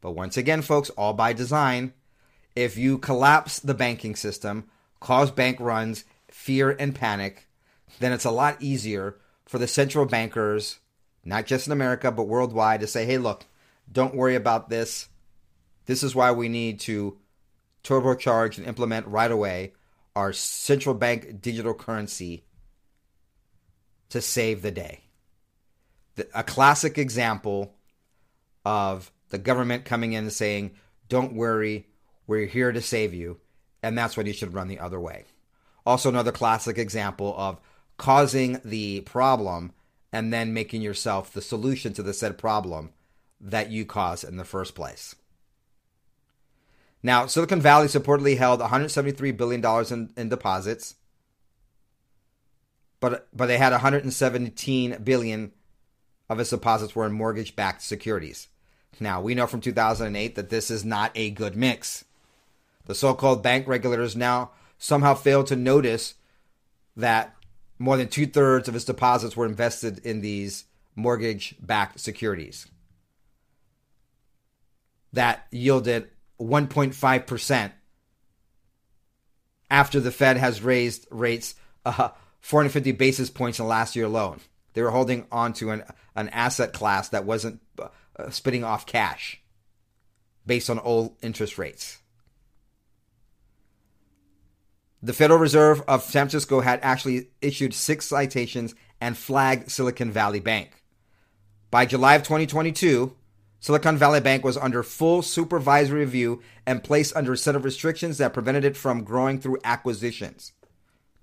But 0.00 0.12
once 0.12 0.38
again, 0.38 0.62
folks, 0.62 0.88
all 0.88 1.12
by 1.12 1.34
design. 1.34 1.92
If 2.56 2.78
you 2.78 2.96
collapse 2.96 3.58
the 3.58 3.74
banking 3.74 4.16
system, 4.16 4.64
cause 4.98 5.30
bank 5.30 5.60
runs, 5.60 6.04
fear, 6.30 6.70
and 6.70 6.94
panic, 6.94 7.48
then 8.00 8.14
it's 8.14 8.24
a 8.24 8.30
lot 8.30 8.56
easier 8.62 9.18
for 9.44 9.58
the 9.58 9.68
central 9.68 10.06
bankers, 10.06 10.78
not 11.22 11.44
just 11.44 11.66
in 11.66 11.72
America, 11.74 12.10
but 12.10 12.28
worldwide, 12.28 12.80
to 12.80 12.86
say, 12.86 13.04
hey, 13.04 13.18
look, 13.18 13.44
don't 13.90 14.14
worry 14.14 14.34
about 14.34 14.68
this. 14.68 15.08
This 15.86 16.02
is 16.02 16.14
why 16.14 16.32
we 16.32 16.48
need 16.48 16.80
to 16.80 17.18
turbocharge 17.84 18.58
and 18.58 18.66
implement 18.66 19.06
right 19.06 19.30
away 19.30 19.72
our 20.14 20.32
central 20.32 20.94
bank 20.94 21.40
digital 21.40 21.74
currency 21.74 22.44
to 24.10 24.20
save 24.20 24.62
the 24.62 24.70
day. 24.70 25.00
a 26.34 26.42
classic 26.42 26.98
example 26.98 27.74
of 28.64 29.12
the 29.30 29.38
government 29.38 29.84
coming 29.84 30.14
in 30.14 30.24
and 30.24 30.32
saying, 30.32 30.72
don't 31.08 31.34
worry, 31.34 31.86
we're 32.26 32.46
here 32.46 32.72
to 32.72 32.82
save 32.82 33.14
you. 33.14 33.38
And 33.82 33.96
that's 33.96 34.16
when 34.16 34.26
you 34.26 34.32
should 34.32 34.54
run 34.54 34.66
the 34.66 34.80
other 34.80 34.98
way. 34.98 35.24
Also, 35.86 36.08
another 36.08 36.32
classic 36.32 36.76
example 36.76 37.34
of 37.38 37.60
causing 37.96 38.60
the 38.64 39.00
problem 39.02 39.72
and 40.12 40.32
then 40.32 40.52
making 40.52 40.82
yourself 40.82 41.32
the 41.32 41.40
solution 41.40 41.92
to 41.92 42.02
the 42.02 42.12
said 42.12 42.36
problem 42.36 42.90
that 43.40 43.70
you 43.70 43.84
caused 43.84 44.24
in 44.24 44.36
the 44.36 44.44
first 44.44 44.74
place. 44.74 45.14
Now, 47.02 47.26
Silicon 47.26 47.60
Valley 47.60 47.86
supportedly 47.86 48.36
held 48.36 48.60
$173 48.60 49.36
billion 49.36 49.64
in, 49.92 50.12
in 50.16 50.28
deposits, 50.28 50.96
but 53.00 53.28
but 53.32 53.46
they 53.46 53.58
had 53.58 53.70
117 53.70 54.96
billion 55.04 55.52
of 56.28 56.40
its 56.40 56.50
deposits 56.50 56.96
were 56.96 57.06
in 57.06 57.12
mortgage-backed 57.12 57.80
securities. 57.80 58.48
Now, 58.98 59.20
we 59.20 59.36
know 59.36 59.46
from 59.46 59.60
2008 59.60 60.34
that 60.34 60.50
this 60.50 60.70
is 60.70 60.84
not 60.84 61.12
a 61.14 61.30
good 61.30 61.54
mix. 61.54 62.04
The 62.86 62.96
so-called 62.96 63.42
bank 63.42 63.68
regulators 63.68 64.16
now 64.16 64.50
somehow 64.78 65.14
failed 65.14 65.46
to 65.48 65.56
notice 65.56 66.14
that 66.96 67.36
more 67.78 67.96
than 67.96 68.08
two 68.08 68.26
thirds 68.26 68.68
of 68.68 68.74
its 68.74 68.84
deposits 68.84 69.36
were 69.36 69.46
invested 69.46 70.04
in 70.04 70.20
these 70.20 70.64
mortgage 70.96 71.54
backed 71.60 72.00
securities 72.00 72.66
that 75.12 75.46
yielded 75.50 76.08
1.5% 76.40 77.72
after 79.70 80.00
the 80.00 80.10
Fed 80.10 80.36
has 80.36 80.62
raised 80.62 81.06
rates 81.10 81.54
uh, 81.84 82.10
450 82.40 82.92
basis 82.92 83.30
points 83.30 83.58
in 83.58 83.64
the 83.64 83.68
last 83.68 83.96
year 83.96 84.06
alone. 84.06 84.40
They 84.74 84.82
were 84.82 84.90
holding 84.90 85.26
on 85.32 85.52
to 85.54 85.70
an, 85.70 85.84
an 86.14 86.28
asset 86.28 86.72
class 86.72 87.08
that 87.10 87.24
wasn't 87.24 87.60
uh, 87.78 88.30
spitting 88.30 88.64
off 88.64 88.86
cash 88.86 89.40
based 90.46 90.70
on 90.70 90.78
old 90.78 91.16
interest 91.22 91.58
rates. 91.58 91.98
The 95.02 95.12
Federal 95.12 95.38
Reserve 95.38 95.82
of 95.86 96.02
San 96.02 96.24
Francisco 96.24 96.60
had 96.60 96.80
actually 96.82 97.28
issued 97.40 97.72
six 97.72 98.06
citations 98.06 98.74
and 99.00 99.16
flagged 99.16 99.70
Silicon 99.70 100.10
Valley 100.10 100.40
Bank. 100.40 100.82
By 101.70 101.86
July 101.86 102.14
of 102.14 102.22
2022, 102.22 103.14
Silicon 103.60 103.96
Valley 103.96 104.20
Bank 104.20 104.44
was 104.44 104.56
under 104.56 104.82
full 104.82 105.20
supervisory 105.20 106.00
review 106.00 106.42
and 106.64 106.84
placed 106.84 107.16
under 107.16 107.32
a 107.32 107.36
set 107.36 107.56
of 107.56 107.64
restrictions 107.64 108.18
that 108.18 108.32
prevented 108.32 108.64
it 108.64 108.76
from 108.76 109.02
growing 109.02 109.40
through 109.40 109.58
acquisitions. 109.64 110.52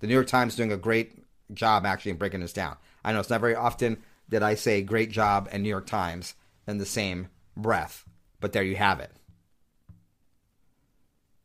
The 0.00 0.06
New 0.06 0.14
York 0.14 0.26
Times 0.26 0.54
doing 0.54 0.72
a 0.72 0.76
great 0.76 1.24
job 1.54 1.86
actually 1.86 2.10
in 2.10 2.18
breaking 2.18 2.40
this 2.40 2.52
down. 2.52 2.76
I 3.04 3.12
know 3.12 3.20
it's 3.20 3.30
not 3.30 3.40
very 3.40 3.54
often 3.54 4.02
that 4.28 4.42
I 4.42 4.54
say 4.54 4.82
great 4.82 5.10
job 5.10 5.48
and 5.50 5.62
New 5.62 5.68
York 5.68 5.86
Times 5.86 6.34
in 6.66 6.78
the 6.78 6.84
same 6.84 7.28
breath, 7.56 8.04
but 8.40 8.52
there 8.52 8.62
you 8.62 8.76
have 8.76 9.00
it. 9.00 9.12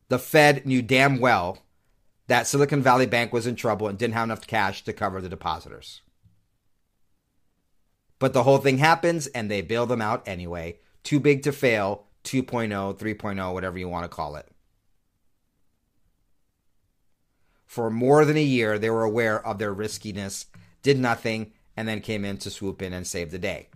The 0.10 0.20
Fed 0.20 0.66
knew 0.66 0.82
damn 0.82 1.20
well 1.22 1.60
that 2.28 2.48
Silicon 2.48 2.82
Valley 2.82 3.06
Bank 3.06 3.32
was 3.32 3.48
in 3.48 3.56
trouble 3.56 3.88
and 3.88 3.98
didn't 3.98 4.16
have 4.16 4.26
enough 4.26 4.46
cash 4.46 4.84
to 4.84 4.94
cover 4.94 5.22
the 5.22 5.30
depositors. 5.30 6.02
But 8.22 8.34
the 8.34 8.44
whole 8.44 8.60
thing 8.60 8.78
happens 8.78 9.25
and 9.25 9.50
they 9.50 9.62
bail 9.62 9.88
them 9.88 10.00
out 10.00 10.28
anyway. 10.28 10.78
Too 11.01 11.20
big 11.20 11.42
to 11.42 11.51
fail, 11.51 12.06
2.0, 12.24 12.70
3.0, 12.96 13.54
whatever 13.54 13.80
you 13.80 13.90
want 13.90 14.04
to 14.04 14.16
call 14.16 14.36
it. 14.36 14.48
For 17.66 17.90
more 17.90 18.24
than 18.24 18.38
a 18.38 18.44
year, 18.44 18.78
they 18.78 18.92
were 18.92 19.04
aware 19.04 19.44
of 19.44 19.58
their 19.58 19.74
riskiness, 19.74 20.46
did 20.84 21.00
nothing, 21.00 21.54
and 21.75 21.88
then 21.88 22.00
came 22.00 22.24
in 22.24 22.38
to 22.38 22.51
swoop 22.51 22.84
in 22.84 22.94
and 22.94 23.08
save 23.08 23.32
the 23.32 23.40
day. 23.40 23.70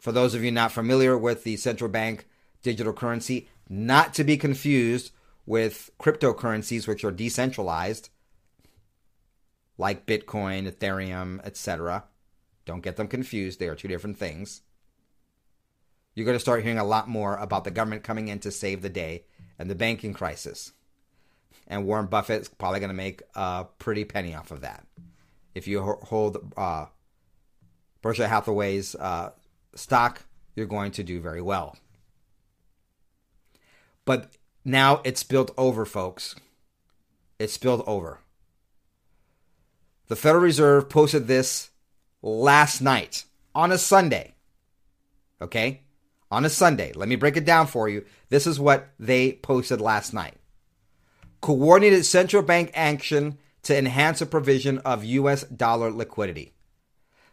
For 0.00 0.10
those 0.10 0.34
of 0.34 0.42
you 0.42 0.50
not 0.50 0.72
familiar 0.72 1.16
with 1.16 1.44
the 1.44 1.56
central 1.56 1.88
bank 1.88 2.26
digital 2.64 2.92
currency, 2.92 3.48
not 3.68 4.12
to 4.14 4.24
be 4.24 4.36
confused 4.36 5.12
with 5.46 5.88
cryptocurrencies, 6.00 6.88
which 6.88 7.04
are 7.04 7.12
decentralized, 7.12 8.10
like 9.78 10.04
Bitcoin, 10.04 10.68
Ethereum, 10.68 11.40
etc. 11.46 12.06
Don't 12.64 12.82
get 12.82 12.96
them 12.96 13.08
confused. 13.08 13.58
They 13.58 13.68
are 13.68 13.74
two 13.74 13.88
different 13.88 14.18
things. 14.18 14.62
You're 16.14 16.26
going 16.26 16.36
to 16.36 16.40
start 16.40 16.62
hearing 16.62 16.78
a 16.78 16.84
lot 16.84 17.08
more 17.08 17.36
about 17.36 17.64
the 17.64 17.70
government 17.70 18.04
coming 18.04 18.28
in 18.28 18.38
to 18.40 18.50
save 18.50 18.82
the 18.82 18.88
day 18.88 19.24
and 19.58 19.68
the 19.68 19.74
banking 19.74 20.14
crisis. 20.14 20.72
And 21.66 21.86
Warren 21.86 22.06
Buffett's 22.06 22.48
probably 22.48 22.80
going 22.80 22.88
to 22.88 22.94
make 22.94 23.22
a 23.34 23.66
pretty 23.78 24.04
penny 24.04 24.34
off 24.34 24.50
of 24.50 24.60
that. 24.60 24.86
If 25.54 25.66
you 25.66 25.82
hold 25.82 26.52
uh, 26.56 26.86
Berkshire 28.02 28.28
Hathaway's 28.28 28.94
uh, 28.94 29.30
stock, 29.74 30.22
you're 30.54 30.66
going 30.66 30.92
to 30.92 31.02
do 31.02 31.20
very 31.20 31.42
well. 31.42 31.76
But 34.04 34.32
now 34.64 35.00
it's 35.04 35.20
spilled 35.20 35.52
over, 35.56 35.84
folks. 35.84 36.36
It's 37.38 37.52
spilled 37.52 37.82
over. 37.86 38.20
The 40.08 40.16
Federal 40.16 40.44
Reserve 40.44 40.88
posted 40.90 41.26
this 41.26 41.70
last 42.24 42.80
night 42.80 43.24
on 43.54 43.70
a 43.70 43.78
Sunday. 43.78 44.34
Okay? 45.40 45.82
On 46.30 46.44
a 46.44 46.50
Sunday. 46.50 46.92
Let 46.94 47.08
me 47.08 47.16
break 47.16 47.36
it 47.36 47.44
down 47.44 47.66
for 47.66 47.88
you. 47.88 48.04
This 48.30 48.46
is 48.46 48.58
what 48.58 48.88
they 48.98 49.34
posted 49.34 49.80
last 49.80 50.12
night. 50.12 50.34
Coordinated 51.40 52.06
central 52.06 52.42
bank 52.42 52.72
action 52.74 53.38
to 53.62 53.76
enhance 53.76 54.18
the 54.18 54.26
provision 54.26 54.78
of 54.78 55.04
US 55.04 55.44
dollar 55.44 55.90
liquidity. 55.90 56.54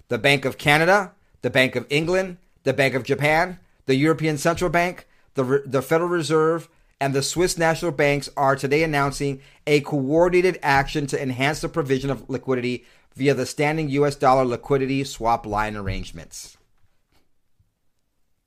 The 0.09 0.17
Bank 0.17 0.43
of 0.43 0.57
Canada, 0.57 1.13
the 1.41 1.49
Bank 1.49 1.77
of 1.77 1.87
England, 1.89 2.37
the 2.63 2.73
Bank 2.73 2.93
of 2.93 3.03
Japan, 3.03 3.59
the 3.85 3.95
European 3.95 4.37
Central 4.37 4.69
Bank, 4.69 5.07
the, 5.35 5.63
the 5.65 5.81
Federal 5.81 6.09
Reserve, 6.09 6.69
and 7.01 7.15
the 7.15 7.23
Swiss 7.23 7.57
National 7.57 7.91
Banks 7.91 8.29
are 8.37 8.55
today 8.55 8.83
announcing 8.83 9.41
a 9.65 9.81
coordinated 9.81 10.59
action 10.61 11.07
to 11.07 11.21
enhance 11.21 11.59
the 11.59 11.67
provision 11.67 12.11
of 12.11 12.29
liquidity 12.29 12.85
via 13.15 13.33
the 13.33 13.47
standing 13.47 13.89
US 13.89 14.15
dollar 14.15 14.45
liquidity 14.45 15.03
swap 15.03 15.47
line 15.47 15.75
arrangements. 15.75 16.57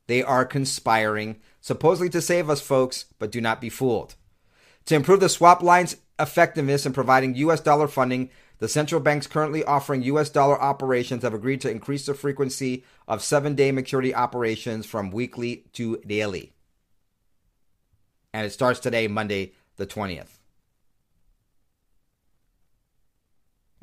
They 0.07 0.23
are 0.23 0.45
conspiring, 0.45 1.40
supposedly 1.61 2.09
to 2.11 2.23
save 2.23 2.49
us, 2.49 2.61
folks, 2.61 3.07
but 3.19 3.33
do 3.33 3.40
not 3.40 3.61
be 3.61 3.69
fooled. 3.69 4.14
To 4.87 4.95
improve 4.95 5.19
the 5.19 5.29
swap 5.29 5.61
line's 5.61 5.97
effectiveness 6.21 6.87
in 6.87 6.93
providing 6.93 7.35
US 7.35 7.61
dollar 7.61 7.88
funding, 7.88 8.31
the 8.61 8.69
central 8.69 9.01
banks 9.01 9.27
currently 9.27 9.64
offering 9.64 10.03
US 10.03 10.31
dollar 10.31 10.62
operations 10.62 11.25
have 11.25 11.35
agreed 11.35 11.61
to 11.62 11.71
increase 11.71 12.07
the 12.07 12.14
frequency 12.14 12.85
of 13.09 13.21
seven 13.21 13.57
day 13.57 13.73
maturity 13.73 14.14
operations 14.14 14.87
from 14.87 15.11
weekly 15.11 15.64
to 15.73 15.97
daily. 16.07 16.54
And 18.35 18.44
it 18.44 18.51
starts 18.51 18.81
today, 18.81 19.07
Monday, 19.07 19.53
the 19.77 19.87
20th. 19.87 20.38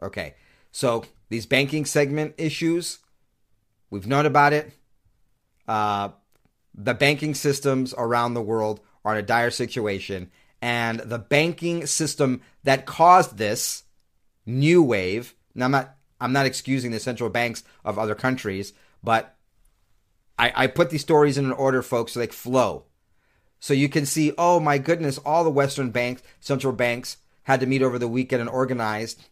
Okay. 0.04 0.36
So 0.74 1.06
these 1.30 1.46
banking 1.46 1.86
segment 1.86 2.36
issues, 2.38 3.00
we've 3.90 4.06
known 4.06 4.26
about 4.26 4.52
it. 4.52 4.74
Uh, 5.70 6.10
the 6.76 6.94
banking 6.94 7.34
systems 7.34 7.94
around 7.98 8.34
the 8.34 8.42
world 8.42 8.82
are 9.06 9.14
in 9.14 9.24
a 9.24 9.26
dire 9.26 9.52
situation, 9.52 10.30
and 10.62 11.00
the 11.00 11.18
banking 11.18 11.86
system 11.86 12.42
that 12.64 12.86
caused 12.86 13.38
this 13.38 13.84
new 14.46 14.84
wave. 14.84 15.34
Now, 15.56 15.66
I'm 15.66 15.72
not 15.72 15.96
I'm 16.20 16.34
not 16.34 16.46
excusing 16.46 16.92
the 16.92 17.00
central 17.00 17.30
banks 17.30 17.64
of 17.86 17.98
other 17.98 18.16
countries, 18.16 18.74
but 19.02 19.38
I, 20.38 20.52
I 20.56 20.68
put 20.68 20.90
these 20.90 21.02
stories 21.02 21.38
in 21.38 21.46
an 21.46 21.52
order, 21.54 21.82
folks, 21.82 22.12
so 22.12 22.20
they 22.20 22.28
flow. 22.28 22.86
So 23.62 23.76
you 23.76 23.90
can 23.90 24.08
see, 24.08 24.34
oh 24.40 24.60
my 24.60 24.80
goodness, 24.80 25.20
all 25.20 25.44
the 25.44 25.52
Western 25.52 25.92
banks, 25.92 26.24
central 26.40 26.74
banks 26.74 27.18
had 27.44 27.60
to 27.60 27.68
meet 27.68 27.84
over 27.84 28.00
the 28.00 28.08
weekend 28.08 28.42
and 28.42 28.50
organized 28.50 29.24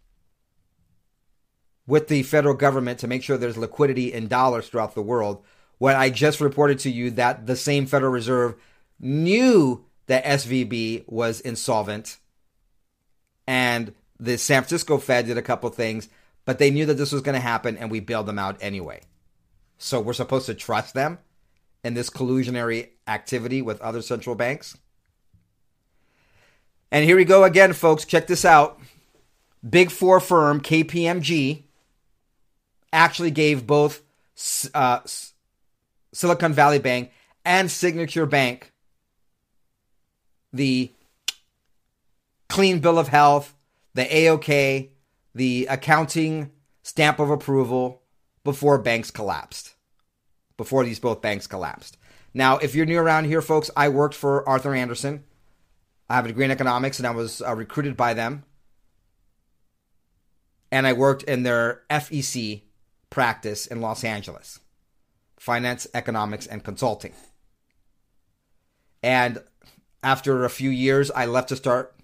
with 1.87 2.09
the 2.09 2.21
federal 2.21 2.53
government 2.53 2.99
to 2.99 3.07
make 3.07 3.23
sure 3.23 3.37
there's 3.37 3.57
liquidity 3.57 4.13
in 4.13 4.27
dollars 4.27 4.69
throughout 4.69 4.93
the 4.93 5.01
world. 5.01 5.43
When 5.79 5.95
I 5.95 6.11
just 6.11 6.41
reported 6.41 6.77
to 6.79 6.91
you 6.91 7.09
that 7.11 7.47
the 7.47 7.55
same 7.55 7.87
Federal 7.87 8.11
Reserve 8.11 8.53
knew 8.99 9.83
that 10.05 10.23
SVB 10.25 11.05
was 11.07 11.41
insolvent 11.41 12.17
and 13.47 13.95
the 14.19 14.37
San 14.37 14.61
Francisco 14.61 14.99
Fed 14.99 15.25
did 15.25 15.39
a 15.39 15.41
couple 15.41 15.71
things, 15.71 16.07
but 16.45 16.59
they 16.59 16.69
knew 16.69 16.85
that 16.85 16.95
this 16.95 17.11
was 17.11 17.23
going 17.23 17.33
to 17.33 17.41
happen 17.41 17.77
and 17.77 17.89
we 17.89 17.99
bailed 17.99 18.27
them 18.27 18.37
out 18.37 18.57
anyway. 18.61 19.01
So 19.79 19.99
we're 19.99 20.13
supposed 20.13 20.45
to 20.45 20.53
trust 20.53 20.93
them 20.93 21.17
in 21.83 21.93
this 21.93 22.09
collusionary 22.09 22.89
activity 23.07 23.61
with 23.61 23.81
other 23.81 24.01
central 24.01 24.35
banks. 24.35 24.77
And 26.91 27.05
here 27.05 27.15
we 27.15 27.25
go 27.25 27.43
again, 27.43 27.73
folks. 27.73 28.05
Check 28.05 28.27
this 28.27 28.45
out. 28.45 28.79
Big 29.67 29.91
Four 29.91 30.19
firm 30.19 30.61
KPMG 30.61 31.63
actually 32.91 33.31
gave 33.31 33.67
both 33.67 34.01
uh, 34.73 34.99
Silicon 36.13 36.53
Valley 36.53 36.79
Bank 36.79 37.11
and 37.45 37.69
Signature 37.69 38.25
Bank 38.25 38.71
the 40.51 40.91
clean 42.47 42.79
bill 42.79 42.97
of 42.97 43.09
health, 43.09 43.55
the 43.93 44.05
AOK, 44.05 44.89
the 45.35 45.67
accounting 45.69 46.51
stamp 46.81 47.19
of 47.19 47.29
approval 47.29 48.01
before 48.43 48.79
banks 48.79 49.11
collapsed. 49.11 49.75
Before 50.59 50.83
these 50.83 50.99
both 50.99 51.21
banks 51.21 51.47
collapsed. 51.47 51.97
Now, 52.33 52.57
if 52.57 52.75
you're 52.75 52.85
new 52.85 52.99
around 52.99 53.23
here, 53.23 53.41
folks, 53.41 53.71
I 53.77 53.87
worked 53.87 54.13
for 54.13 54.47
Arthur 54.47 54.75
Andersen. 54.75 55.23
I 56.09 56.15
have 56.15 56.25
a 56.25 56.27
degree 56.27 56.43
in 56.43 56.51
economics, 56.51 56.99
and 56.99 57.07
I 57.07 57.11
was 57.11 57.41
uh, 57.41 57.55
recruited 57.55 57.95
by 57.95 58.13
them. 58.13 58.43
And 60.69 60.85
I 60.85 60.91
worked 60.91 61.23
in 61.23 61.43
their 61.43 61.83
FEC 61.89 62.63
practice 63.09 63.67
in 63.67 63.79
Los 63.79 64.03
Angeles 64.03 64.59
finance, 65.37 65.87
economics, 65.93 66.45
and 66.45 66.61
consulting. 66.61 67.13
And 69.01 69.41
after 70.03 70.43
a 70.43 70.49
few 70.49 70.71
years, 70.71 71.09
I 71.09 71.25
left 71.25 71.47
to 71.49 71.55
start 71.55 71.95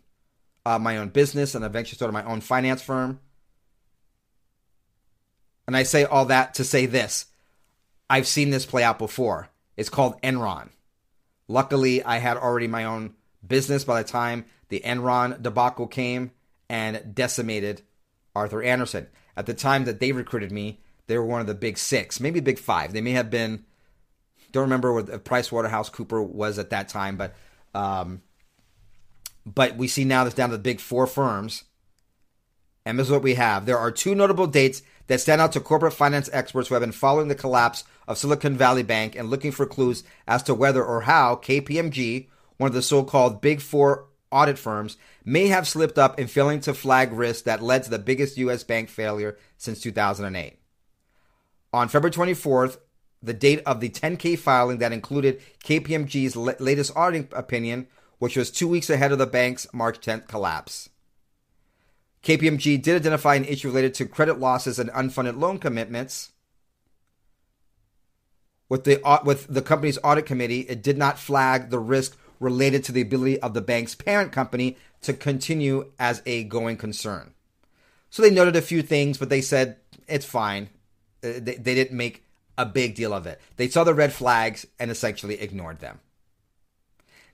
uh, 0.66 0.80
my 0.80 0.96
own 0.96 1.10
business 1.10 1.56
and 1.56 1.66
eventually 1.66 1.98
started 1.98 2.14
my 2.14 2.24
own 2.24 2.40
finance 2.40 2.82
firm. 2.82 3.20
And 5.68 5.76
I 5.76 5.84
say 5.84 6.06
all 6.06 6.24
that 6.28 6.54
to 6.54 6.64
say 6.64 6.86
this 6.86 7.26
I've 8.10 8.28
seen 8.28 8.50
this 8.50 8.66
play 8.66 8.84
out 8.84 9.00
before. 9.00 9.50
It's 9.78 9.90
called 9.90 10.22
Enron. 10.22 10.70
Luckily, 11.48 12.04
I 12.04 12.18
had 12.18 12.38
already 12.38 12.68
my 12.68 12.86
own 12.86 13.16
business 13.46 13.84
by 13.84 14.02
the 14.02 14.08
time 14.08 14.46
the 14.70 14.82
Enron 14.86 15.42
debacle 15.42 15.88
came 15.88 16.32
and 16.70 17.14
decimated 17.14 17.82
Arthur 18.36 18.64
Andersen. 18.64 19.08
At 19.38 19.46
the 19.46 19.54
time 19.54 19.86
that 19.86 20.00
they 20.00 20.12
recruited 20.12 20.52
me, 20.52 20.82
they 21.08 21.18
were 21.18 21.26
one 21.26 21.42
of 21.42 21.48
the 21.48 21.54
big 21.54 21.78
six, 21.78 22.20
maybe 22.20 22.40
big 22.40 22.58
five. 22.58 22.94
They 22.94 23.02
may 23.02 23.12
have 23.12 23.30
been, 23.30 23.66
don't 24.52 24.64
remember 24.64 24.94
what 24.94 25.24
Price 25.24 25.52
Waterhouse 25.52 25.90
Cooper 25.90 26.22
was 26.22 26.58
at 26.58 26.72
that 26.72 26.90
time, 26.90 27.18
but 27.18 27.36
um, 27.74 28.22
but 29.46 29.76
we 29.76 29.88
see 29.88 30.06
now 30.06 30.24
that's 30.24 30.36
down 30.36 30.50
to 30.50 30.58
the 30.58 30.64
big 30.64 30.80
four 30.80 31.06
firms. 31.06 31.66
And 32.86 32.98
this 32.98 33.08
is 33.08 33.12
what 33.12 33.22
we 33.22 33.36
have. 33.36 33.66
There 33.66 33.78
are 33.78 33.92
two 33.92 34.16
notable 34.16 34.48
dates 34.48 34.82
that 35.08 35.22
stand 35.22 35.42
out 35.42 35.52
to 35.54 35.60
corporate 35.60 35.94
finance 35.94 36.30
experts 36.34 36.70
who 36.70 36.76
have 36.76 36.82
been 36.82 36.92
following 36.92 37.28
the 37.28 37.36
collapse 37.36 37.84
of 38.08 38.18
Silicon 38.18 38.58
Valley 38.58 38.84
Bank 38.84 39.16
and 39.16 39.30
looking 39.30 39.52
for 39.52 39.66
clues 39.66 40.04
as 40.28 40.44
to 40.44 40.54
whether 40.54 40.84
or 40.84 41.02
how 41.02 41.36
KPMG, 41.36 42.28
one 42.58 42.70
of 42.70 42.74
the 42.74 42.82
so 42.82 43.04
called 43.04 43.42
Big 43.42 43.62
Four 43.62 44.08
audit 44.32 44.58
firms, 44.58 44.98
may 45.24 45.48
have 45.48 45.68
slipped 45.68 45.98
up 45.98 46.20
in 46.20 46.28
failing 46.28 46.60
to 46.62 46.74
flag 46.74 47.12
risks 47.12 47.44
that 47.44 47.64
led 47.64 47.84
to 47.84 47.90
the 47.90 48.00
biggest 48.00 48.38
U.S. 48.38 48.64
bank 48.64 48.90
failure 48.90 49.38
since 49.58 49.82
2008. 49.82 50.60
On 51.74 51.88
February 51.88 52.12
24th, 52.12 52.78
the 53.22 53.34
date 53.34 53.62
of 53.66 53.80
the 53.80 53.90
10K 53.90 54.38
filing 54.38 54.78
that 54.78 54.94
included 54.94 55.42
KPMG's 55.64 56.36
latest 56.36 56.96
auditing 56.96 57.28
opinion, 57.34 57.88
which 58.20 58.38
was 58.38 58.52
two 58.52 58.68
weeks 58.68 58.90
ahead 58.90 59.12
of 59.12 59.18
the 59.18 59.26
bank's 59.26 59.68
March 59.74 60.00
10th 60.00 60.28
collapse. 60.28 60.90
KPMG 62.26 62.82
did 62.82 62.96
identify 62.96 63.36
an 63.36 63.46
issue 63.46 63.68
related 63.68 63.94
to 63.94 64.08
credit 64.08 64.40
losses 64.40 64.80
and 64.80 64.90
unfunded 64.90 65.40
loan 65.40 65.60
commitments. 65.60 66.32
With 68.68 68.84
the, 68.84 69.00
with 69.24 69.46
the 69.48 69.62
company's 69.62 70.00
audit 70.04 70.26
committee, 70.26 70.62
it 70.62 70.82
did 70.82 70.98
not 70.98 71.20
flag 71.20 71.70
the 71.70 71.78
risk 71.78 72.18
related 72.40 72.84
to 72.86 72.92
the 72.92 73.02
ability 73.02 73.40
of 73.40 73.54
the 73.54 73.62
bank's 73.62 73.94
parent 73.94 74.32
company 74.32 74.76
to 75.04 75.14
continue 75.14 75.92
as 76.00 76.24
a 76.26 76.46
going 76.46 76.78
concern. 76.78 77.36
So 78.10 78.24
they 78.24 78.32
noted 78.32 78.56
a 78.56 78.62
few 78.62 78.82
things, 78.82 79.20
but 79.20 79.30
they 79.30 79.42
said 79.42 79.78
it's 80.08 80.26
fine. 80.26 80.70
Uh, 81.24 81.34
they, 81.38 81.56
they 81.56 81.76
didn't 81.76 81.96
make 81.96 82.24
a 82.58 82.66
big 82.66 82.96
deal 82.96 83.14
of 83.14 83.28
it. 83.28 83.40
They 83.58 83.68
saw 83.68 83.84
the 83.84 83.94
red 83.94 84.14
flags 84.14 84.66
and 84.80 84.90
essentially 84.90 85.40
ignored 85.40 85.80
them. 85.80 86.00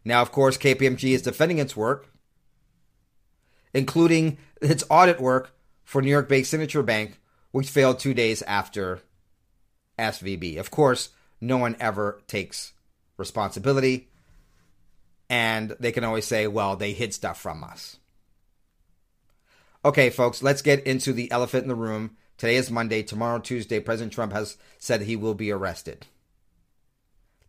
Now, 0.04 0.22
of 0.22 0.34
course, 0.34 0.58
KPMG 0.58 1.14
is 1.14 1.22
defending 1.22 1.60
its 1.60 1.78
work 1.78 2.10
including 3.74 4.38
its 4.62 4.84
audit 4.90 5.20
work 5.20 5.56
for 5.84 6.02
New 6.02 6.10
York 6.10 6.30
based 6.30 6.52
Signature 6.52 6.84
Bank, 6.84 7.20
which 7.52 7.70
failed 7.70 8.00
two 8.00 8.14
days 8.14 8.42
after 8.44 9.02
SVB. 9.98 10.58
Of 10.58 10.72
course, 10.72 11.10
no 11.40 11.58
one 11.58 11.76
ever 11.80 12.22
takes 12.28 12.74
responsibility, 13.18 14.10
and 15.30 15.76
they 15.80 15.92
can 15.92 16.04
always 16.04 16.26
say, 16.26 16.48
well, 16.48 16.76
they 16.76 16.94
hid 16.94 17.14
stuff 17.14 17.40
from 17.40 17.64
us. 17.64 17.98
Okay, 19.84 20.10
folks, 20.12 20.44
let's 20.44 20.62
get 20.62 20.86
into 20.86 21.12
the 21.12 21.32
elephant 21.32 21.64
in 21.64 21.70
the 21.70 21.76
room. 21.76 22.18
Today 22.38 22.56
is 22.56 22.70
Monday. 22.70 23.02
Tomorrow, 23.02 23.40
Tuesday, 23.40 23.80
President 23.80 24.14
Trump 24.14 24.32
has 24.34 24.58
said 24.78 25.02
he 25.02 25.16
will 25.16 25.34
be 25.34 25.52
arrested. 25.52 26.06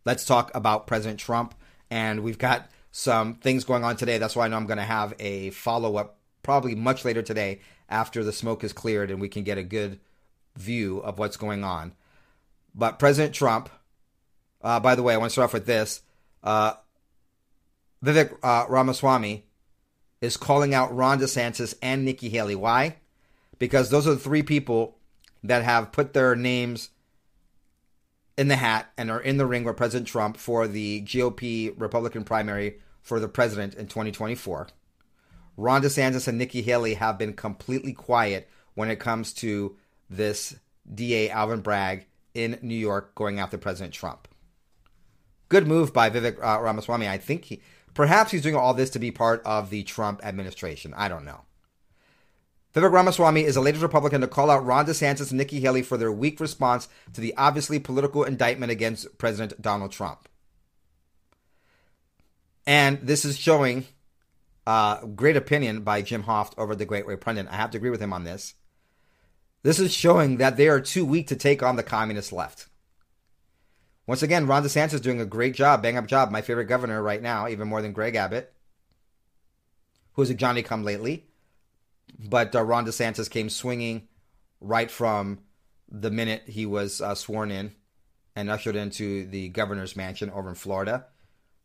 Let's 0.05 0.25
talk 0.25 0.51
about 0.55 0.87
President 0.87 1.19
Trump. 1.19 1.53
And 1.91 2.21
we've 2.21 2.39
got 2.39 2.69
some 2.95 3.33
things 3.33 3.63
going 3.63 3.83
on 3.83 3.97
today. 3.97 4.19
That's 4.19 4.35
why 4.35 4.45
I 4.45 4.47
know 4.47 4.55
I'm 4.55 4.67
going 4.67 4.77
to 4.77 4.83
have 4.83 5.15
a 5.19 5.49
follow 5.49 5.97
up 5.97 6.19
probably 6.43 6.75
much 6.75 7.03
later 7.03 7.23
today 7.23 7.59
after 7.89 8.23
the 8.23 8.31
smoke 8.31 8.63
is 8.63 8.71
cleared 8.71 9.09
and 9.09 9.19
we 9.19 9.27
can 9.27 9.43
get 9.43 9.57
a 9.57 9.63
good 9.63 9.99
view 10.55 10.99
of 10.99 11.17
what's 11.17 11.35
going 11.35 11.63
on. 11.63 11.93
But 12.75 12.99
President 12.99 13.33
Trump, 13.33 13.69
uh, 14.61 14.79
by 14.79 14.93
the 14.93 15.01
way, 15.01 15.15
I 15.15 15.17
want 15.17 15.31
to 15.31 15.33
start 15.33 15.45
off 15.45 15.53
with 15.53 15.65
this. 15.65 16.03
Uh, 16.43 16.73
Vivek 18.05 18.37
uh, 18.43 18.67
Ramaswamy 18.69 19.43
is 20.21 20.37
calling 20.37 20.75
out 20.75 20.95
Ron 20.95 21.19
DeSantis 21.19 21.73
and 21.81 22.05
Nikki 22.05 22.29
Haley. 22.29 22.55
Why? 22.55 22.97
Because 23.57 23.89
those 23.89 24.05
are 24.07 24.13
the 24.13 24.19
three 24.19 24.43
people 24.43 24.99
that 25.43 25.63
have 25.63 25.91
put 25.91 26.13
their 26.13 26.35
names 26.35 26.89
in 28.37 28.47
the 28.47 28.55
hat 28.55 28.91
and 28.97 29.11
are 29.11 29.21
in 29.21 29.37
the 29.37 29.45
ring 29.45 29.63
with 29.63 29.77
President 29.77 30.07
Trump 30.07 30.37
for 30.37 30.67
the 30.67 31.01
GOP 31.03 31.73
Republican 31.77 32.23
primary 32.23 32.79
for 33.01 33.19
the 33.19 33.27
president 33.27 33.75
in 33.75 33.87
2024. 33.87 34.67
Ron 35.55 35.83
DeSantis 35.83 36.27
and 36.27 36.37
Nikki 36.37 36.61
Haley 36.61 36.95
have 36.95 37.17
been 37.17 37.33
completely 37.33 37.93
quiet 37.93 38.49
when 38.73 38.89
it 38.89 38.99
comes 38.99 39.33
to 39.33 39.75
this 40.09 40.55
DA 40.93 41.29
Alvin 41.29 41.61
Bragg 41.61 42.07
in 42.33 42.57
New 42.61 42.75
York 42.75 43.13
going 43.13 43.39
after 43.39 43.57
President 43.57 43.93
Trump. 43.93 44.27
Good 45.49 45.67
move 45.67 45.93
by 45.93 46.09
Vivek 46.09 46.37
uh, 46.41 46.59
Ramaswamy. 46.59 47.07
I 47.07 47.19
think 47.19 47.45
he, 47.45 47.61
perhaps 47.93 48.31
he's 48.31 48.41
doing 48.41 48.55
all 48.55 48.73
this 48.73 48.89
to 48.91 48.99
be 48.99 49.11
part 49.11 49.43
of 49.45 49.69
the 49.69 49.83
Trump 49.83 50.21
administration. 50.23 50.93
I 50.95 51.07
don't 51.07 51.25
know. 51.25 51.41
Vivek 52.73 52.91
Ramaswamy 52.91 53.43
is 53.43 53.53
the 53.53 53.61
latest 53.61 53.83
Republican 53.83 54.21
to 54.21 54.27
call 54.27 54.49
out 54.49 54.65
Ron 54.65 54.87
DeSantis 54.87 55.29
and 55.29 55.37
Nikki 55.37 55.59
Haley 55.59 55.83
for 55.83 55.95
their 55.95 56.11
weak 56.11 56.39
response 56.39 56.87
to 57.13 57.21
the 57.21 57.35
obviously 57.37 57.77
political 57.77 58.23
indictment 58.23 58.71
against 58.71 59.17
President 59.19 59.61
Donald 59.61 59.91
Trump. 59.91 60.27
And 62.65 62.99
this 63.03 63.25
is 63.25 63.37
showing 63.37 63.85
uh, 64.65 65.05
great 65.05 65.37
opinion 65.37 65.81
by 65.81 66.01
Jim 66.01 66.23
Hoft 66.23 66.53
over 66.57 66.73
the 66.73 66.85
Gateway 66.85 67.15
Pundit. 67.15 67.47
I 67.51 67.57
have 67.57 67.69
to 67.71 67.77
agree 67.77 67.91
with 67.91 68.01
him 68.01 68.13
on 68.13 68.23
this. 68.23 68.55
This 69.61 69.79
is 69.79 69.93
showing 69.93 70.37
that 70.37 70.57
they 70.57 70.67
are 70.67 70.81
too 70.81 71.05
weak 71.05 71.27
to 71.27 71.35
take 71.35 71.61
on 71.61 71.75
the 71.75 71.83
communist 71.83 72.33
left. 72.33 72.67
Once 74.07 74.23
again, 74.23 74.47
Ron 74.47 74.63
DeSantis 74.63 74.95
is 74.95 75.01
doing 75.01 75.21
a 75.21 75.25
great 75.25 75.53
job, 75.53 75.83
bang 75.83 75.95
up 75.95 76.07
job. 76.07 76.31
My 76.31 76.41
favorite 76.41 76.65
governor 76.65 77.03
right 77.03 77.21
now, 77.21 77.47
even 77.47 77.67
more 77.67 77.81
than 77.81 77.93
Greg 77.93 78.15
Abbott, 78.15 78.51
who's 80.13 80.29
a 80.29 80.33
Johnny 80.33 80.63
come 80.63 80.83
lately 80.83 81.27
but 82.17 82.55
uh, 82.55 82.63
Ron 82.63 82.85
DeSantis 82.85 83.29
came 83.29 83.49
swinging 83.49 84.07
right 84.61 84.89
from 84.89 85.39
the 85.89 86.11
minute 86.11 86.43
he 86.47 86.65
was 86.65 87.01
uh, 87.01 87.15
sworn 87.15 87.51
in 87.51 87.73
and 88.35 88.49
ushered 88.49 88.75
into 88.75 89.25
the 89.27 89.49
governor's 89.49 89.95
mansion 89.95 90.29
over 90.29 90.49
in 90.49 90.55
Florida. 90.55 91.05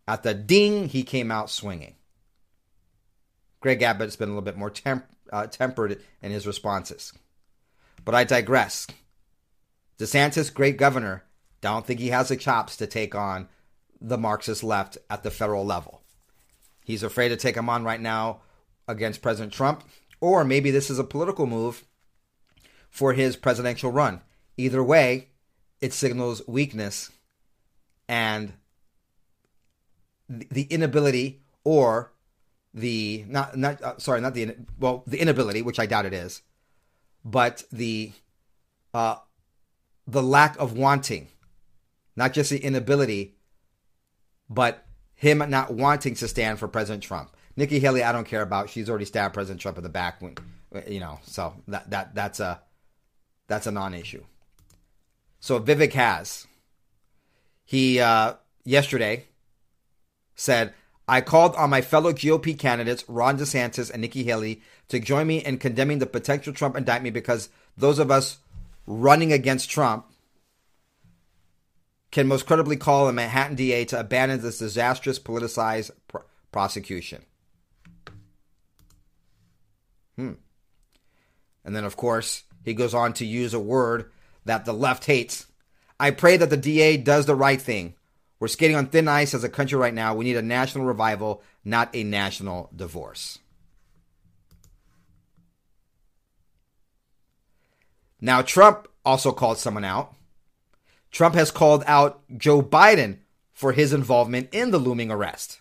At 0.06 0.22
the 0.22 0.34
ding, 0.34 0.88
he 0.88 1.02
came 1.02 1.30
out 1.30 1.50
swinging. 1.50 1.94
Greg 3.60 3.82
Abbott's 3.82 4.16
been 4.16 4.28
a 4.28 4.32
little 4.32 4.42
bit 4.42 4.56
more 4.56 4.70
temp- 4.70 5.06
uh, 5.32 5.46
tempered 5.46 6.00
in 6.22 6.30
his 6.30 6.46
responses. 6.46 7.12
But 8.04 8.14
I 8.14 8.24
digress. 8.24 8.86
DeSantis, 9.98 10.52
great 10.52 10.76
governor, 10.76 11.24
don't 11.60 11.84
think 11.84 12.00
he 12.00 12.08
has 12.08 12.28
the 12.28 12.36
chops 12.36 12.76
to 12.76 12.86
take 12.86 13.14
on 13.14 13.48
the 14.00 14.18
Marxist 14.18 14.62
left 14.62 14.96
at 15.10 15.22
the 15.22 15.30
federal 15.30 15.66
level. 15.66 16.02
He's 16.84 17.02
afraid 17.02 17.30
to 17.30 17.36
take 17.36 17.56
him 17.56 17.68
on 17.68 17.84
right 17.84 18.00
now 18.00 18.40
against 18.86 19.22
President 19.22 19.52
Trump. 19.52 19.84
Or 20.20 20.44
maybe 20.44 20.70
this 20.70 20.90
is 20.90 20.98
a 20.98 21.04
political 21.04 21.46
move 21.46 21.84
for 22.90 23.12
his 23.12 23.36
presidential 23.36 23.92
run. 23.92 24.20
Either 24.56 24.82
way, 24.82 25.28
it 25.80 25.92
signals 25.92 26.42
weakness 26.46 27.10
and 28.08 28.52
the 30.28 30.64
inability 30.64 31.40
or 31.64 32.12
the 32.74 33.24
not 33.28 33.56
not 33.56 33.80
uh, 33.82 33.98
sorry 33.98 34.20
not 34.20 34.34
the 34.34 34.54
well 34.78 35.02
the 35.06 35.18
inability 35.18 35.62
which 35.62 35.78
I 35.78 35.86
doubt 35.86 36.06
it 36.06 36.12
is 36.12 36.42
but 37.24 37.64
the 37.72 38.12
uh 38.92 39.16
the 40.06 40.22
lack 40.22 40.58
of 40.58 40.76
wanting 40.76 41.28
not 42.14 42.32
just 42.32 42.50
the 42.50 42.58
inability 42.58 43.36
but 44.50 44.86
him 45.14 45.42
not 45.48 45.72
wanting 45.72 46.14
to 46.16 46.28
stand 46.28 46.58
for 46.58 46.68
President 46.68 47.02
Trump 47.02 47.34
Nikki 47.58 47.80
Haley, 47.80 48.04
I 48.04 48.12
don't 48.12 48.24
care 48.24 48.42
about. 48.42 48.70
She's 48.70 48.88
already 48.88 49.04
stabbed 49.04 49.34
President 49.34 49.60
Trump 49.60 49.78
in 49.78 49.82
the 49.82 49.88
back. 49.88 50.22
You 50.86 51.00
know, 51.00 51.18
so 51.24 51.54
that 51.66 51.90
that 51.90 52.14
that's 52.14 52.38
a 52.38 52.60
that's 53.48 53.66
a 53.66 53.72
non-issue. 53.72 54.22
So 55.40 55.58
Vivek 55.58 55.92
has 55.94 56.46
he 57.64 57.98
uh, 57.98 58.34
yesterday 58.64 59.24
said, 60.36 60.72
"I 61.08 61.20
called 61.20 61.56
on 61.56 61.68
my 61.68 61.80
fellow 61.80 62.12
GOP 62.12 62.56
candidates 62.56 63.04
Ron 63.08 63.36
DeSantis 63.36 63.90
and 63.90 64.02
Nikki 64.02 64.22
Haley 64.22 64.62
to 64.86 65.00
join 65.00 65.26
me 65.26 65.38
in 65.38 65.58
condemning 65.58 65.98
the 65.98 66.06
potential 66.06 66.52
Trump 66.52 66.76
indictment 66.76 67.12
because 67.12 67.48
those 67.76 67.98
of 67.98 68.08
us 68.08 68.38
running 68.86 69.32
against 69.32 69.68
Trump." 69.68 70.06
Can 72.12 72.28
most 72.28 72.46
credibly 72.46 72.76
call 72.76 73.08
a 73.08 73.12
Manhattan 73.12 73.56
DA 73.56 73.84
to 73.86 73.98
abandon 73.98 74.40
this 74.40 74.60
disastrous 74.60 75.18
politicized 75.18 75.90
pr- 76.06 76.18
prosecution. 76.52 77.22
Hmm. 80.18 80.32
And 81.64 81.76
then, 81.76 81.84
of 81.84 81.96
course, 81.96 82.42
he 82.64 82.74
goes 82.74 82.92
on 82.92 83.12
to 83.14 83.24
use 83.24 83.54
a 83.54 83.60
word 83.60 84.10
that 84.44 84.64
the 84.64 84.72
left 84.72 85.04
hates. 85.04 85.46
I 86.00 86.10
pray 86.10 86.36
that 86.36 86.50
the 86.50 86.56
DA 86.56 86.96
does 86.96 87.26
the 87.26 87.36
right 87.36 87.60
thing. 87.60 87.94
We're 88.40 88.48
skating 88.48 88.76
on 88.76 88.86
thin 88.86 89.06
ice 89.06 89.32
as 89.32 89.44
a 89.44 89.48
country 89.48 89.78
right 89.78 89.94
now. 89.94 90.14
We 90.14 90.24
need 90.24 90.36
a 90.36 90.42
national 90.42 90.86
revival, 90.86 91.42
not 91.64 91.94
a 91.94 92.02
national 92.02 92.70
divorce. 92.74 93.38
Now, 98.20 98.42
Trump 98.42 98.88
also 99.04 99.30
called 99.30 99.58
someone 99.58 99.84
out. 99.84 100.14
Trump 101.12 101.36
has 101.36 101.52
called 101.52 101.84
out 101.86 102.22
Joe 102.36 102.60
Biden 102.60 103.18
for 103.52 103.72
his 103.72 103.92
involvement 103.92 104.48
in 104.52 104.72
the 104.72 104.78
looming 104.78 105.10
arrest, 105.10 105.60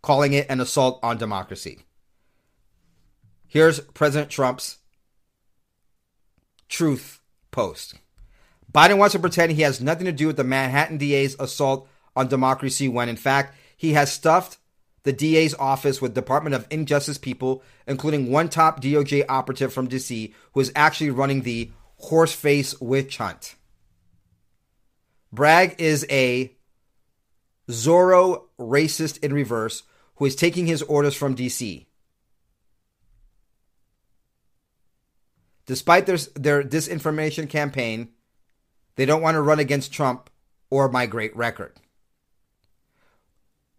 calling 0.00 0.32
it 0.32 0.46
an 0.48 0.60
assault 0.60 0.98
on 1.02 1.18
democracy. 1.18 1.80
Here's 3.52 3.80
President 3.80 4.30
Trump's 4.30 4.78
truth 6.70 7.20
post. 7.50 7.96
Biden 8.72 8.96
wants 8.96 9.12
to 9.12 9.18
pretend 9.18 9.52
he 9.52 9.60
has 9.60 9.78
nothing 9.78 10.06
to 10.06 10.12
do 10.12 10.26
with 10.26 10.38
the 10.38 10.42
Manhattan 10.42 10.96
DA's 10.96 11.36
assault 11.38 11.86
on 12.16 12.28
democracy 12.28 12.88
when, 12.88 13.10
in 13.10 13.16
fact, 13.16 13.54
he 13.76 13.92
has 13.92 14.10
stuffed 14.10 14.56
the 15.02 15.12
DA's 15.12 15.52
office 15.52 16.00
with 16.00 16.14
Department 16.14 16.54
of 16.54 16.66
Injustice 16.70 17.18
people, 17.18 17.62
including 17.86 18.30
one 18.30 18.48
top 18.48 18.80
DOJ 18.80 19.26
operative 19.28 19.70
from 19.70 19.86
DC 19.86 20.32
who 20.54 20.60
is 20.60 20.72
actually 20.74 21.10
running 21.10 21.42
the 21.42 21.70
horseface 22.04 22.80
witch 22.80 23.18
hunt. 23.18 23.56
Bragg 25.30 25.74
is 25.78 26.06
a 26.08 26.56
Soros 27.68 28.44
racist 28.58 29.22
in 29.22 29.34
reverse 29.34 29.82
who 30.14 30.24
is 30.24 30.34
taking 30.34 30.66
his 30.66 30.80
orders 30.80 31.14
from 31.14 31.36
DC. 31.36 31.84
Despite 35.72 36.04
their, 36.04 36.18
their 36.34 36.62
disinformation 36.62 37.48
campaign, 37.48 38.10
they 38.96 39.06
don't 39.06 39.22
want 39.22 39.36
to 39.36 39.40
run 39.40 39.58
against 39.58 39.90
Trump 39.90 40.28
or 40.68 40.86
my 40.90 41.06
great 41.06 41.34
record. 41.34 41.80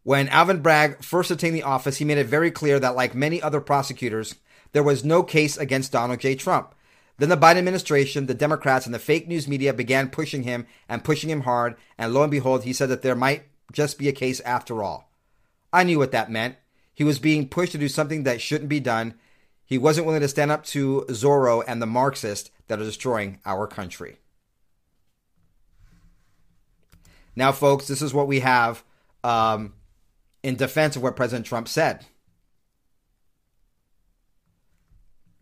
When 0.02 0.28
Alvin 0.30 0.64
Bragg 0.64 1.04
first 1.04 1.30
attained 1.30 1.56
the 1.56 1.62
office, 1.62 1.98
he 1.98 2.04
made 2.04 2.18
it 2.18 2.26
very 2.26 2.50
clear 2.50 2.80
that, 2.80 2.96
like 2.96 3.14
many 3.14 3.40
other 3.40 3.62
prosecutors, 3.62 4.34
there 4.72 4.82
was 4.82 5.06
no 5.06 5.22
case 5.22 5.56
against 5.56 5.92
Donald 5.92 6.20
J. 6.20 6.34
Trump. 6.34 6.74
Then 7.20 7.30
the 7.30 7.38
Biden 7.38 7.58
administration, 7.58 8.26
the 8.26 8.34
Democrats, 8.34 8.88
and 8.88 8.96
the 8.96 8.98
fake 8.98 9.28
news 9.28 9.48
media 9.48 9.72
began 9.72 10.10
pushing 10.10 10.42
him 10.42 10.66
and 10.90 11.04
pushing 11.04 11.30
him 11.30 11.42
hard, 11.42 11.76
and 11.96 12.12
lo 12.12 12.24
and 12.24 12.32
behold, 12.32 12.64
he 12.64 12.74
said 12.74 12.90
that 12.90 13.04
there 13.04 13.14
might 13.14 13.44
just 13.72 14.00
be 14.00 14.10
a 14.10 14.14
case 14.14 14.40
after 14.40 14.82
all. 14.82 15.12
I 15.72 15.84
knew 15.84 16.00
what 16.00 16.12
that 16.12 16.32
meant. 16.32 16.56
He 16.96 17.04
was 17.04 17.20
being 17.20 17.48
pushed 17.48 17.74
to 17.74 17.78
do 17.78 17.88
something 17.88 18.24
that 18.24 18.42
shouldn't 18.42 18.70
be 18.70 18.80
done. 18.80 19.14
He 19.74 19.80
wasn't 19.80 20.06
willing 20.06 20.22
to 20.22 20.28
stand 20.28 20.52
up 20.52 20.64
to 20.66 21.04
Soros 21.10 21.64
and 21.68 21.82
the 21.82 21.88
Marxists 21.88 22.52
that 22.68 22.80
are 22.80 22.84
destroying 22.84 23.40
our 23.44 23.66
country. 23.66 24.20
Now, 27.36 27.52
folks, 27.52 27.88
this 27.88 28.04
is 28.04 28.14
what 28.14 28.28
we 28.28 28.42
have 28.42 28.84
um, 29.24 29.74
in 30.44 30.58
defense 30.58 30.96
of 30.96 31.02
what 31.02 31.16
President 31.16 31.48
Trump 31.48 31.68
said. 31.68 32.06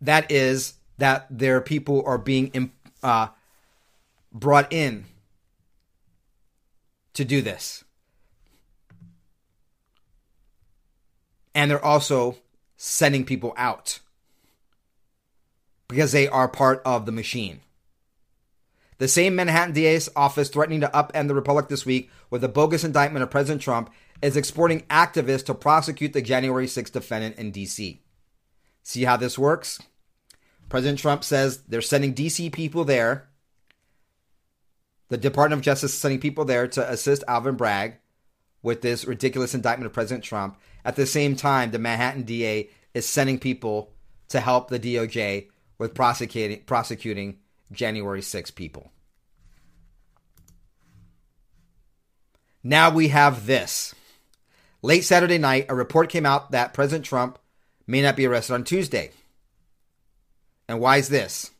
That 0.00 0.30
is 0.30 0.76
that 0.96 1.26
their 1.28 1.60
people 1.60 2.02
are 2.06 2.16
being 2.16 2.72
uh, 3.02 3.26
brought 4.32 4.72
in 4.72 5.04
to 7.12 7.26
do 7.26 7.42
this. 7.42 7.84
And 11.54 11.70
they're 11.70 11.84
also 11.84 12.38
sending 12.78 13.26
people 13.26 13.52
out 13.58 13.98
because 15.92 16.12
they 16.12 16.26
are 16.26 16.48
part 16.48 16.82
of 16.84 17.06
the 17.06 17.12
machine. 17.12 17.60
The 18.98 19.08
same 19.08 19.34
Manhattan 19.34 19.74
DA's 19.74 20.08
office 20.14 20.48
threatening 20.48 20.80
to 20.80 20.88
upend 20.88 21.28
the 21.28 21.34
Republic 21.34 21.68
this 21.68 21.84
week 21.84 22.10
with 22.30 22.42
a 22.44 22.48
bogus 22.48 22.84
indictment 22.84 23.22
of 23.22 23.30
President 23.30 23.60
Trump 23.60 23.90
is 24.22 24.36
exporting 24.36 24.82
activists 24.82 25.44
to 25.46 25.54
prosecute 25.54 26.12
the 26.12 26.22
January 26.22 26.66
6th 26.66 26.92
defendant 26.92 27.36
in 27.36 27.50
D.C. 27.50 28.00
See 28.82 29.04
how 29.04 29.16
this 29.16 29.38
works? 29.38 29.80
President 30.68 30.98
Trump 30.98 31.24
says 31.24 31.58
they're 31.68 31.82
sending 31.82 32.12
D.C. 32.12 32.48
people 32.50 32.84
there. 32.84 33.28
The 35.08 35.18
Department 35.18 35.58
of 35.58 35.64
Justice 35.64 35.92
is 35.92 35.98
sending 35.98 36.20
people 36.20 36.44
there 36.44 36.66
to 36.68 36.90
assist 36.90 37.24
Alvin 37.28 37.56
Bragg 37.56 37.96
with 38.62 38.80
this 38.80 39.04
ridiculous 39.04 39.54
indictment 39.54 39.86
of 39.86 39.92
President 39.92 40.24
Trump. 40.24 40.56
At 40.84 40.96
the 40.96 41.06
same 41.06 41.36
time, 41.36 41.70
the 41.70 41.78
Manhattan 41.78 42.22
DA 42.22 42.70
is 42.94 43.04
sending 43.04 43.38
people 43.38 43.92
to 44.28 44.40
help 44.40 44.68
the 44.68 44.80
DOJ 44.80 45.48
with 45.82 45.94
prosecuting 45.94 46.62
prosecuting 46.62 47.38
January 47.72 48.22
6 48.22 48.52
people. 48.52 48.92
Now 52.62 52.90
we 52.90 53.08
have 53.08 53.46
this. 53.46 53.92
Late 54.80 55.02
Saturday 55.02 55.38
night, 55.38 55.66
a 55.68 55.74
report 55.74 56.08
came 56.08 56.24
out 56.24 56.52
that 56.52 56.72
President 56.72 57.04
Trump 57.04 57.36
may 57.84 58.00
not 58.00 58.14
be 58.14 58.26
arrested 58.26 58.54
on 58.54 58.62
Tuesday. 58.62 59.10
And 60.68 60.78
why 60.78 60.98
is 60.98 61.08
this? 61.08 61.50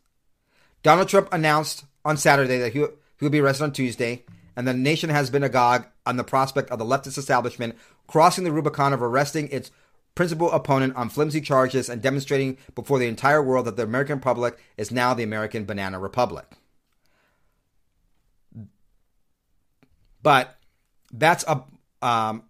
Donald 0.83 1.09
Trump 1.09 1.27
announced 1.33 1.83
on 2.05 2.15
Saturday 2.15 2.59
that 2.59 2.71
he, 2.71 2.79
he 2.79 3.25
will 3.25 3.29
be 3.29 3.41
arrested 3.41 3.65
on 3.65 3.73
Tuesday, 3.73 4.23
and 4.55 4.65
the 4.65 4.73
nation 4.73 5.09
has 5.09 5.29
been 5.29 5.43
agog 5.43 5.85
on 6.05 6.15
the 6.15 6.23
prospect 6.23 6.69
of 6.71 6.79
the 6.79 6.85
leftist 6.85 7.17
establishment 7.17 7.75
crossing 8.07 8.45
the 8.45 8.53
Rubicon 8.53 8.93
of 8.93 9.01
arresting 9.01 9.49
its 9.49 9.69
principal 10.15 10.51
opponent 10.51 10.95
on 10.95 11.09
flimsy 11.09 11.41
charges 11.41 11.89
and 11.89 12.01
demonstrating 12.01 12.57
before 12.75 12.99
the 12.99 13.07
entire 13.07 13.41
world 13.41 13.65
that 13.65 13.77
the 13.77 13.83
American 13.83 14.19
public 14.19 14.57
is 14.77 14.91
now 14.91 15.13
the 15.13 15.23
American 15.23 15.65
Banana 15.65 15.99
Republic. 15.99 16.45
But 20.21 20.57
that's 21.11 21.43
a. 21.47 21.63
Um, 22.01 22.43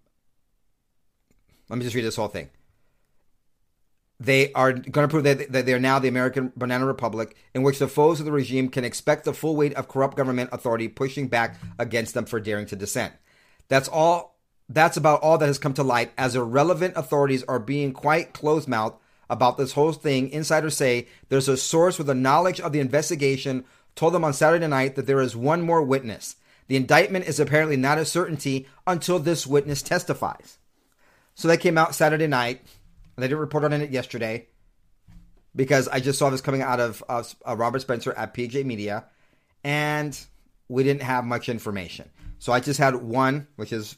let 1.69 1.77
me 1.77 1.83
just 1.83 1.95
read 1.95 2.05
this 2.05 2.15
whole 2.15 2.27
thing. 2.27 2.49
They 4.19 4.53
are 4.53 4.73
going 4.73 5.07
to 5.07 5.07
prove 5.07 5.23
that 5.23 5.51
they 5.51 5.73
are 5.73 5.79
now 5.79 5.99
the 5.99 6.07
American 6.07 6.53
Banana 6.55 6.85
Republic, 6.85 7.35
in 7.53 7.63
which 7.63 7.79
the 7.79 7.87
foes 7.87 8.19
of 8.19 8.25
the 8.25 8.31
regime 8.31 8.69
can 8.69 8.85
expect 8.85 9.25
the 9.25 9.33
full 9.33 9.55
weight 9.55 9.73
of 9.73 9.87
corrupt 9.87 10.15
government 10.15 10.51
authority 10.53 10.87
pushing 10.87 11.27
back 11.27 11.59
against 11.79 12.13
them 12.13 12.25
for 12.25 12.39
daring 12.39 12.65
to 12.67 12.75
dissent. 12.75 13.13
That's 13.69 13.87
all 13.87 14.32
that's 14.73 14.97
about 14.97 15.21
all 15.21 15.37
that 15.37 15.45
has 15.45 15.59
come 15.59 15.73
to 15.75 15.83
light, 15.83 16.11
as 16.17 16.35
irrelevant 16.35 16.95
authorities 16.97 17.43
are 17.43 17.59
being 17.59 17.93
quite 17.93 18.33
close 18.33 18.67
mouthed 18.67 18.97
about 19.29 19.57
this 19.57 19.73
whole 19.73 19.93
thing. 19.93 20.29
Insiders 20.29 20.75
say 20.75 21.07
there's 21.29 21.47
a 21.47 21.57
source 21.57 21.97
with 21.97 22.09
a 22.09 22.15
knowledge 22.15 22.59
of 22.59 22.71
the 22.71 22.79
investigation 22.79 23.65
told 23.95 24.13
them 24.13 24.23
on 24.23 24.33
Saturday 24.33 24.67
night 24.67 24.95
that 24.95 25.05
there 25.05 25.21
is 25.21 25.35
one 25.35 25.61
more 25.61 25.83
witness. 25.83 26.35
The 26.67 26.75
indictment 26.75 27.27
is 27.27 27.39
apparently 27.39 27.77
not 27.77 27.97
a 27.97 28.05
certainty 28.05 28.67
until 28.87 29.19
this 29.19 29.45
witness 29.45 29.81
testifies. 29.81 30.57
So 31.35 31.47
that 31.47 31.59
came 31.59 31.77
out 31.77 31.95
Saturday 31.95 32.27
night. 32.27 32.61
I 33.17 33.21
didn't 33.21 33.37
report 33.37 33.63
on 33.63 33.73
it 33.73 33.91
yesterday 33.91 34.47
because 35.55 35.87
I 35.87 35.99
just 35.99 36.17
saw 36.17 36.29
this 36.29 36.41
coming 36.41 36.61
out 36.61 36.79
of 36.79 37.03
uh, 37.07 37.23
Robert 37.55 37.81
Spencer 37.81 38.13
at 38.13 38.33
PJ 38.33 38.65
Media, 38.65 39.05
and 39.63 40.17
we 40.67 40.83
didn't 40.83 41.03
have 41.03 41.25
much 41.25 41.49
information. 41.49 42.09
So 42.39 42.51
I 42.51 42.59
just 42.59 42.79
had 42.79 42.95
one, 42.95 43.47
which 43.55 43.71
is 43.71 43.97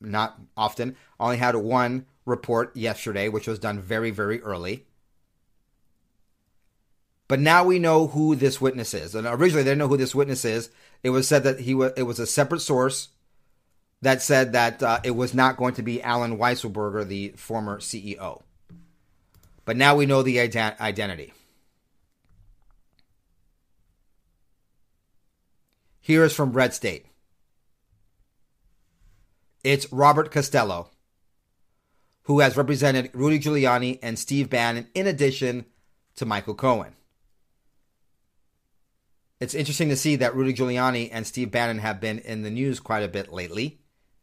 not 0.00 0.38
often. 0.56 0.96
Only 1.18 1.36
had 1.36 1.56
one 1.56 2.06
report 2.24 2.76
yesterday, 2.76 3.28
which 3.28 3.46
was 3.46 3.58
done 3.58 3.80
very, 3.80 4.10
very 4.10 4.40
early. 4.42 4.86
But 7.28 7.40
now 7.40 7.64
we 7.64 7.78
know 7.78 8.06
who 8.06 8.36
this 8.36 8.60
witness 8.60 8.94
is. 8.94 9.14
And 9.14 9.26
originally, 9.26 9.62
they 9.64 9.70
didn't 9.70 9.78
know 9.78 9.88
who 9.88 9.96
this 9.96 10.14
witness 10.14 10.44
is. 10.44 10.70
It 11.02 11.10
was 11.10 11.26
said 11.26 11.42
that 11.42 11.60
he 11.60 11.74
was. 11.74 11.92
It 11.96 12.04
was 12.04 12.18
a 12.18 12.26
separate 12.26 12.60
source 12.60 13.08
that 14.02 14.22
said 14.22 14.52
that 14.52 14.82
uh, 14.82 15.00
it 15.02 15.12
was 15.12 15.34
not 15.34 15.56
going 15.56 15.74
to 15.74 15.82
be 15.82 16.02
Alan 16.02 16.38
Weisselberger, 16.38 17.06
the 17.06 17.30
former 17.36 17.80
CEO. 17.80 18.42
But 19.64 19.76
now 19.76 19.96
we 19.96 20.06
know 20.06 20.22
the 20.22 20.36
ident- 20.36 20.78
identity. 20.78 21.32
Here 26.00 26.22
is 26.22 26.32
from 26.32 26.52
Red 26.52 26.72
State. 26.72 27.06
It's 29.66 29.92
Robert 29.92 30.30
Costello, 30.30 30.90
who 32.22 32.38
has 32.38 32.56
represented 32.56 33.10
Rudy 33.12 33.40
Giuliani 33.40 33.98
and 34.00 34.16
Steve 34.16 34.48
Bannon 34.48 34.86
in 34.94 35.08
addition 35.08 35.64
to 36.14 36.24
Michael 36.24 36.54
Cohen. 36.54 36.92
It's 39.40 39.56
interesting 39.56 39.88
to 39.88 39.96
see 39.96 40.14
that 40.14 40.36
Rudy 40.36 40.54
Giuliani 40.54 41.10
and 41.10 41.26
Steve 41.26 41.50
Bannon 41.50 41.78
have 41.78 42.00
been 42.00 42.20
in 42.20 42.42
the 42.42 42.50
news 42.52 42.78
quite 42.78 43.02
a 43.02 43.08
bit 43.08 43.32
lately, 43.32 43.80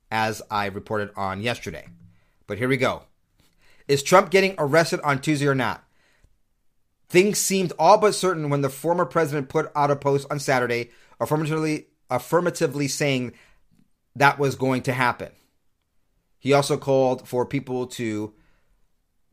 as 0.10 0.41
I 0.49 0.67
reported 0.67 1.10
on 1.17 1.41
yesterday. 1.41 1.89
But 2.47 2.58
here 2.58 2.69
we 2.69 2.77
go. 2.77 3.03
Is 3.86 4.01
Trump 4.01 4.29
getting 4.29 4.56
arrested 4.58 5.01
on 5.01 5.19
Tuesday 5.19 5.47
or 5.47 5.56
not? 5.56 5.84
Things 7.10 7.38
seemed 7.38 7.73
all 7.77 7.97
but 7.97 8.15
certain 8.15 8.49
when 8.49 8.62
the 8.62 8.69
former 8.69 9.03
president 9.03 9.49
put 9.49 9.69
out 9.75 9.91
a 9.91 9.97
post 9.97 10.25
on 10.32 10.39
Saturday 10.39 10.91
affirmatively, 11.19 11.88
affirmatively 12.10 12.88
saying 12.88 13.34
that 14.15 14.39
was 14.39 14.56
going 14.56 14.84
to 14.84 14.93
happen. 14.93 15.32
He 16.39 16.54
also 16.54 16.78
called 16.78 17.28
for 17.28 17.45
people 17.45 17.88
to 17.88 18.34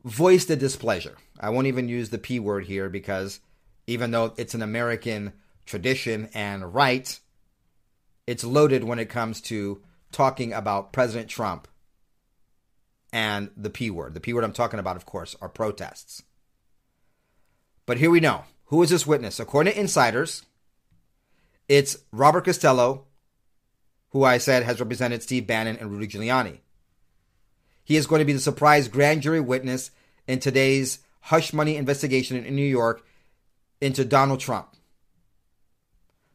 voice 0.03 0.45
the 0.45 0.55
displeasure. 0.55 1.17
I 1.39 1.49
won't 1.49 1.67
even 1.67 1.89
use 1.89 2.09
the 2.09 2.17
P 2.17 2.39
word 2.39 2.65
here 2.65 2.89
because 2.89 3.39
even 3.87 4.11
though 4.11 4.33
it's 4.37 4.53
an 4.53 4.61
American 4.61 5.33
tradition 5.65 6.29
and 6.33 6.73
right, 6.73 7.19
it's 8.27 8.43
loaded 8.43 8.83
when 8.83 8.99
it 8.99 9.09
comes 9.09 9.41
to 9.41 9.81
talking 10.11 10.53
about 10.53 10.93
President 10.93 11.29
Trump 11.29 11.67
and 13.11 13.51
the 13.57 13.69
P 13.69 13.89
word. 13.89 14.13
The 14.13 14.19
P 14.19 14.33
word 14.33 14.43
I'm 14.43 14.53
talking 14.53 14.79
about, 14.79 14.95
of 14.95 15.05
course, 15.05 15.35
are 15.41 15.49
protests. 15.49 16.23
But 17.85 17.97
here 17.97 18.09
we 18.11 18.19
know. 18.19 18.43
Who 18.65 18.81
is 18.83 18.89
this 18.89 19.05
witness? 19.05 19.39
According 19.39 19.73
to 19.73 19.79
insiders, 19.79 20.45
it's 21.67 21.97
Robert 22.11 22.45
Costello, 22.45 23.05
who 24.11 24.23
I 24.23 24.37
said 24.37 24.63
has 24.63 24.79
represented 24.79 25.23
Steve 25.23 25.47
Bannon 25.47 25.77
and 25.77 25.91
Rudy 25.91 26.07
Giuliani. 26.07 26.59
He 27.83 27.95
is 27.95 28.07
going 28.07 28.19
to 28.19 28.25
be 28.25 28.33
the 28.33 28.39
surprise 28.39 28.87
grand 28.87 29.21
jury 29.21 29.39
witness 29.39 29.91
in 30.27 30.39
today's 30.39 30.99
hush 31.21 31.53
money 31.53 31.75
investigation 31.75 32.43
in 32.43 32.55
New 32.55 32.65
York 32.65 33.05
into 33.79 34.05
Donald 34.05 34.39
Trump. 34.39 34.75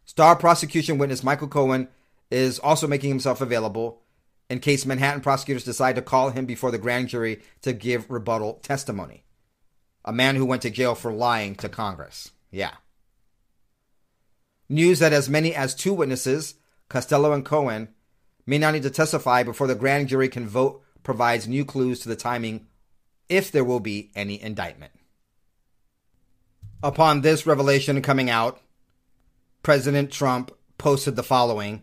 Star 0.04 0.36
prosecution 0.36 0.98
witness 0.98 1.24
Michael 1.24 1.48
Cohen 1.48 1.88
is 2.30 2.58
also 2.58 2.86
making 2.86 3.10
himself 3.10 3.40
available 3.40 4.02
in 4.48 4.60
case 4.60 4.86
Manhattan 4.86 5.20
prosecutors 5.20 5.64
decide 5.64 5.96
to 5.96 6.02
call 6.02 6.30
him 6.30 6.46
before 6.46 6.70
the 6.70 6.78
grand 6.78 7.08
jury 7.08 7.42
to 7.62 7.72
give 7.72 8.10
rebuttal 8.10 8.54
testimony. 8.62 9.24
A 10.04 10.12
man 10.12 10.36
who 10.36 10.46
went 10.46 10.62
to 10.62 10.70
jail 10.70 10.94
for 10.94 11.12
lying 11.12 11.56
to 11.56 11.68
Congress. 11.68 12.30
Yeah. 12.50 12.74
News 14.68 15.00
that 15.00 15.12
as 15.12 15.28
many 15.28 15.54
as 15.54 15.74
two 15.74 15.92
witnesses, 15.92 16.54
Costello 16.88 17.32
and 17.32 17.44
Cohen, 17.44 17.88
may 18.46 18.58
not 18.58 18.74
need 18.74 18.82
to 18.84 18.90
testify 18.90 19.42
before 19.42 19.66
the 19.66 19.74
grand 19.74 20.08
jury 20.08 20.28
can 20.28 20.48
vote 20.48 20.82
provides 21.02 21.46
new 21.46 21.64
clues 21.64 22.00
to 22.00 22.08
the 22.08 22.16
timing 22.16 22.66
if 23.28 23.50
there 23.50 23.64
will 23.64 23.80
be 23.80 24.10
any 24.14 24.40
indictment. 24.40 24.92
Upon 26.82 27.20
this 27.20 27.46
revelation 27.46 28.00
coming 28.02 28.30
out, 28.30 28.60
President 29.62 30.10
Trump 30.10 30.52
posted 30.78 31.16
the 31.16 31.22
following 31.22 31.82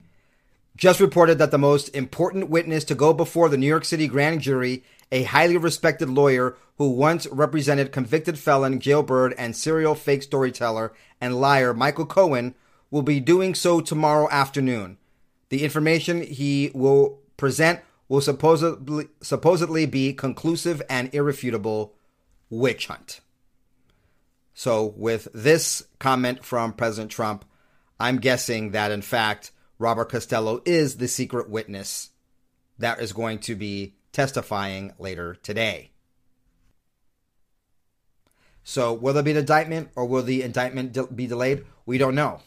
just 0.75 0.99
reported 0.99 1.37
that 1.37 1.51
the 1.51 1.57
most 1.57 1.89
important 1.89 2.49
witness 2.49 2.83
to 2.85 2.95
go 2.95 3.13
before 3.13 3.47
the 3.47 3.57
New 3.57 3.67
York 3.67 3.85
City 3.85 4.07
grand 4.07 4.41
jury, 4.41 4.83
a 5.11 5.23
highly 5.23 5.55
respected 5.55 6.09
lawyer 6.09 6.57
who 6.77 6.89
once 6.89 7.27
represented 7.27 7.91
convicted 7.91 8.39
felon, 8.39 8.79
jailbird, 8.79 9.35
and 9.37 9.55
serial 9.55 9.93
fake 9.93 10.23
storyteller 10.23 10.91
and 11.21 11.39
liar 11.39 11.73
Michael 11.75 12.07
Cohen, 12.07 12.55
will 12.93 13.01
be 13.01 13.19
doing 13.19 13.55
so 13.55 13.81
tomorrow 13.81 14.29
afternoon. 14.29 14.99
The 15.49 15.63
information 15.63 16.21
he 16.21 16.69
will 16.75 17.17
present 17.37 17.79
will 18.07 18.21
supposedly, 18.21 19.07
supposedly 19.19 19.87
be 19.87 20.13
conclusive 20.13 20.79
and 20.87 21.11
irrefutable 21.11 21.95
witch 22.51 22.85
hunt. 22.85 23.19
So, 24.53 24.93
with 24.95 25.27
this 25.33 25.83
comment 25.97 26.45
from 26.45 26.73
President 26.73 27.09
Trump, 27.09 27.45
I'm 27.99 28.19
guessing 28.19 28.71
that 28.71 28.91
in 28.91 29.01
fact 29.01 29.49
Robert 29.79 30.09
Costello 30.09 30.61
is 30.63 30.97
the 30.97 31.07
secret 31.07 31.49
witness 31.49 32.11
that 32.77 32.99
is 32.99 33.11
going 33.11 33.39
to 33.39 33.55
be 33.55 33.95
testifying 34.11 34.93
later 34.99 35.33
today. 35.41 35.89
So, 38.63 38.93
will 38.93 39.15
there 39.15 39.23
be 39.23 39.31
an 39.31 39.37
indictment 39.37 39.89
or 39.95 40.05
will 40.05 40.21
the 40.21 40.43
indictment 40.43 40.93
de- 40.93 41.07
be 41.07 41.25
delayed? 41.25 41.65
We 41.87 41.97
don't 41.97 42.13
know. 42.13 42.41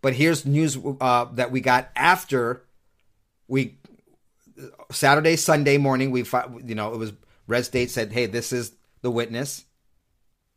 But 0.00 0.14
here's 0.14 0.46
news 0.46 0.78
uh, 1.00 1.26
that 1.34 1.50
we 1.50 1.60
got 1.60 1.90
after 1.96 2.62
we 3.48 3.78
Saturday, 4.90 5.36
Sunday 5.36 5.78
morning. 5.78 6.10
We 6.10 6.24
you 6.64 6.74
know 6.74 6.92
it 6.92 6.98
was 6.98 7.12
Red 7.46 7.64
State 7.64 7.90
said, 7.90 8.12
"Hey, 8.12 8.26
this 8.26 8.52
is 8.52 8.72
the 9.02 9.10
witness," 9.10 9.64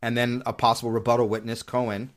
and 0.02 0.18
then 0.18 0.44
a 0.46 0.54
possible 0.54 0.92
rebuttal 0.92 1.28
witness, 1.28 1.64
Cohen. 1.64 2.12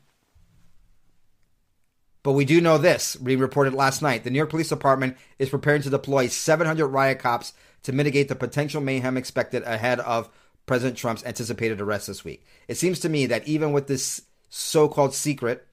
But 2.23 2.33
we 2.33 2.45
do 2.45 2.59
know 2.59 2.79
this. 2.79 3.15
We 3.19 3.35
reported 3.35 3.75
last 3.75 4.01
night. 4.01 4.23
The 4.23 4.31
New 4.31 4.37
York 4.37 4.49
Police 4.49 4.69
Department 4.69 5.15
is 5.37 5.49
preparing 5.49 5.83
to 5.83 5.91
deploy 5.91 6.25
700 6.27 6.87
riot 6.87 7.19
cops 7.19 7.53
to 7.83 7.93
mitigate 7.93 8.29
the 8.29 8.35
potential 8.35 8.81
mayhem 8.81 9.15
expected 9.15 9.61
ahead 9.61 9.99
of 9.99 10.29
President 10.65 10.97
Trump's 10.97 11.23
anticipated 11.23 11.79
arrest 11.79 12.07
this 12.07 12.25
week. 12.25 12.43
It 12.67 12.77
seems 12.77 12.99
to 13.01 13.09
me 13.09 13.27
that 13.27 13.47
even 13.47 13.73
with 13.73 13.85
this 13.85 14.23
so 14.49 14.87
called 14.87 15.13
secret, 15.13 15.67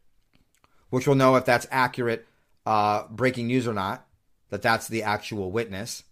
which 0.92 1.06
we'll 1.06 1.16
know 1.16 1.36
if 1.36 1.46
that's 1.46 1.66
accurate 1.70 2.28
uh, 2.66 3.04
breaking 3.08 3.46
news 3.46 3.66
or 3.66 3.72
not, 3.72 4.06
that 4.50 4.60
that's 4.60 4.88
the 4.88 5.02
actual 5.02 5.50
witness, 5.50 6.04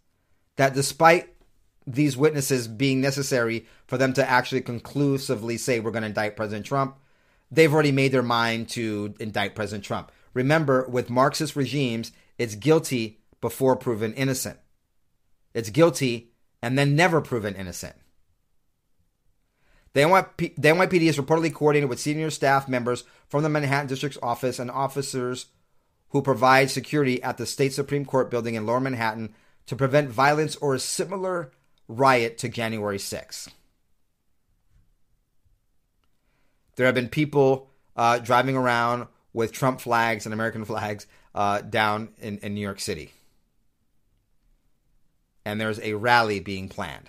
that 0.57 0.73
despite 0.73 1.29
these 1.87 2.17
witnesses 2.17 2.67
being 2.67 2.99
necessary 2.99 3.67
for 3.87 3.99
them 3.99 4.15
to 4.15 4.27
actually 4.27 4.63
conclusively 4.63 5.59
say 5.59 5.81
we're 5.81 5.91
going 5.91 6.01
to 6.01 6.09
indict 6.09 6.35
President 6.35 6.65
Trump, 6.65 6.97
they've 7.51 7.75
already 7.75 7.93
made 7.93 8.11
their 8.11 8.23
mind 8.23 8.71
to 8.71 9.15
indict 9.21 9.55
President 9.55 9.85
Trump. 9.85 10.11
Remember, 10.33 10.87
with 10.89 11.11
Marxist 11.11 11.57
regimes, 11.57 12.11
it's 12.39 12.55
guilty 12.55 13.21
before 13.43 13.77
proven 13.77 14.15
innocent. 14.15 14.59
It's 15.53 15.69
guilty 15.69 16.33
and 16.63 16.79
then 16.79 16.97
never 16.97 17.21
proven 17.21 17.55
innocent. 17.55 17.97
The, 19.93 20.01
NYP- 20.01 20.55
the 20.57 20.69
NYPD 20.69 21.03
is 21.03 21.19
reportedly 21.19 21.53
coordinated 21.53 21.91
with 21.91 21.99
senior 21.99 22.31
staff 22.31 22.69
members 22.69 23.05
from 23.29 23.43
the 23.43 23.49
Manhattan 23.49 23.89
District's 23.89 24.19
office 24.23 24.59
and 24.59 24.71
officers 24.71 25.47
who 26.11 26.23
provide 26.23 26.71
security 26.71 27.23
at 27.23 27.39
the 27.39 27.47
state 27.47 27.73
Supreme 27.73 28.05
Court 28.05 28.31
building 28.31 28.55
in 28.55 28.67
Lower 28.67 28.81
Manhattan 28.81 29.35
to 29.67 29.77
prevent 29.77 30.11
violence 30.11 30.57
or 30.57 30.75
a 30.75 30.81
similar 30.81 31.53
riot 31.89 32.39
to 32.39 32.49
January 32.49 32.99
6. 32.99 33.49
There 36.77 36.87
have 36.87 36.95
been 36.95 37.09
people 37.09 37.71
uh, 37.97 38.19
driving 38.19 38.57
around 38.57 39.07
with 39.33 39.53
Trump 39.53 39.81
flags 39.81 40.25
and 40.25 40.33
American 40.33 40.65
flags 40.67 41.07
uh, 41.35 41.61
down 41.61 42.11
in, 42.19 42.39
in 42.39 42.55
New 42.55 42.61
York 42.61 42.81
City. 42.81 43.13
And 45.45 45.61
there's 45.61 45.81
a 45.81 45.95
rally 45.95 46.41
being 46.41 46.69
planned. 46.69 47.09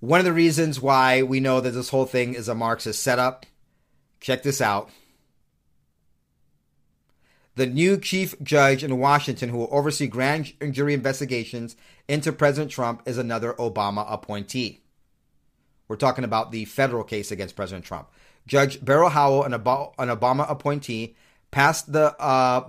One 0.00 0.20
of 0.20 0.24
the 0.24 0.32
reasons 0.32 0.80
why 0.80 1.22
we 1.22 1.40
know 1.40 1.60
that 1.60 1.70
this 1.70 1.88
whole 1.88 2.06
thing 2.06 2.34
is 2.34 2.48
a 2.48 2.54
Marxist 2.54 3.02
setup, 3.02 3.46
check 4.20 4.42
this 4.42 4.60
out. 4.60 4.90
The 7.56 7.66
new 7.66 7.98
chief 7.98 8.40
judge 8.40 8.84
in 8.84 8.98
Washington 8.98 9.48
who 9.48 9.58
will 9.58 9.68
oversee 9.72 10.06
grand 10.06 10.52
jury 10.70 10.94
investigations 10.94 11.74
into 12.06 12.32
President 12.32 12.70
Trump 12.70 13.02
is 13.04 13.18
another 13.18 13.54
Obama 13.54 14.06
appointee. 14.08 14.82
We're 15.88 15.96
talking 15.96 16.22
about 16.22 16.52
the 16.52 16.66
federal 16.66 17.02
case 17.02 17.32
against 17.32 17.56
President 17.56 17.84
Trump. 17.84 18.08
Judge 18.46 18.84
Beryl 18.84 19.08
Howell, 19.08 19.42
an, 19.42 19.52
Obama 19.52 20.48
appointee, 20.48 21.16
passed 21.50 21.92
the 21.92 22.16
uh, 22.20 22.68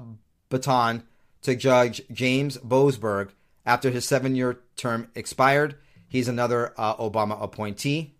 baton 0.50 1.04
to 1.44 1.56
Judge 1.56 2.02
James 2.12 2.58
Boasberg 2.58 3.30
after 3.68 3.92
his 3.92 4.08
seven 4.08 4.36
year 4.36 4.60
term 4.76 5.12
expired. 5.13 5.76
He's 6.10 6.28
another 6.28 6.74
uh, 6.76 6.95
Obama 6.95 7.41
appointee. 7.41 8.15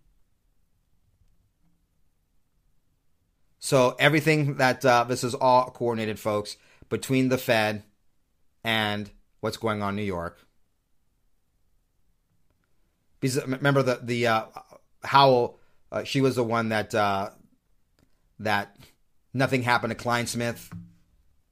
So 3.58 3.96
everything 4.00 4.56
that 4.58 4.86
uh, 4.86 5.04
this 5.04 5.24
is 5.24 5.34
all 5.34 5.66
coordinated, 5.72 6.20
folks, 6.20 6.56
between 6.88 7.30
the 7.30 7.38
Fed 7.38 7.84
and 8.64 9.10
what's 9.42 9.58
going 9.58 9.82
on 9.82 9.90
in 9.90 9.96
New 9.98 10.04
York. 10.04 10.40
Because 13.20 13.46
remember 13.46 13.84
the 13.84 14.00
the 14.02 14.28
uh, 14.28 14.44
Howell, 15.04 15.60
uh, 15.92 16.04
she 16.04 16.22
was 16.22 16.36
the 16.36 16.44
one 16.44 16.70
that 16.70 16.96
uh, 16.96 17.32
that 18.40 18.78
nothing 19.34 19.64
happened 19.64 19.98
to 19.98 20.02
Clinesmith. 20.02 20.72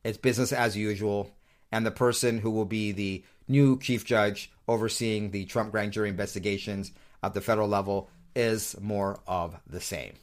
It's 0.03 0.17
business 0.17 0.53
as 0.53 0.77
usual, 0.77 1.35
and 1.71 1.85
the 1.85 1.91
person 1.91 2.39
who 2.39 2.51
will 2.51 2.65
be 2.65 2.93
the 2.93 3.25
new 3.47 3.79
chief 3.79 4.05
judge 4.05 4.51
overseeing 4.67 5.31
the 5.31 5.45
Trump 5.45 5.71
grand 5.71 5.93
jury 5.93 6.09
investigations 6.09 6.91
at 7.23 7.33
the 7.33 7.41
federal 7.41 7.67
level 7.67 8.09
is 8.35 8.75
more 8.79 9.19
of 9.27 9.55
the 9.67 9.81
same. 9.81 10.13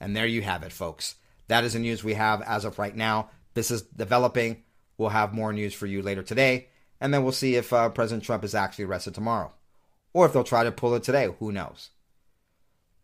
And 0.00 0.16
there 0.16 0.26
you 0.26 0.42
have 0.42 0.62
it, 0.62 0.72
folks. 0.72 1.16
That 1.48 1.64
is 1.64 1.74
the 1.74 1.78
news 1.78 2.02
we 2.02 2.14
have 2.14 2.42
as 2.42 2.64
of 2.64 2.78
right 2.78 2.94
now. 2.94 3.30
This 3.54 3.70
is 3.70 3.82
developing. 3.82 4.62
We'll 4.98 5.10
have 5.10 5.34
more 5.34 5.52
news 5.52 5.74
for 5.74 5.86
you 5.86 6.02
later 6.02 6.22
today, 6.22 6.68
and 7.00 7.12
then 7.12 7.22
we'll 7.22 7.32
see 7.32 7.56
if 7.56 7.72
uh, 7.72 7.88
President 7.88 8.24
Trump 8.24 8.44
is 8.44 8.54
actually 8.54 8.84
arrested 8.84 9.14
tomorrow 9.14 9.52
or 10.12 10.26
if 10.26 10.32
they'll 10.32 10.44
try 10.44 10.64
to 10.64 10.72
pull 10.72 10.94
it 10.94 11.02
today. 11.02 11.28
Who 11.38 11.52
knows? 11.52 11.90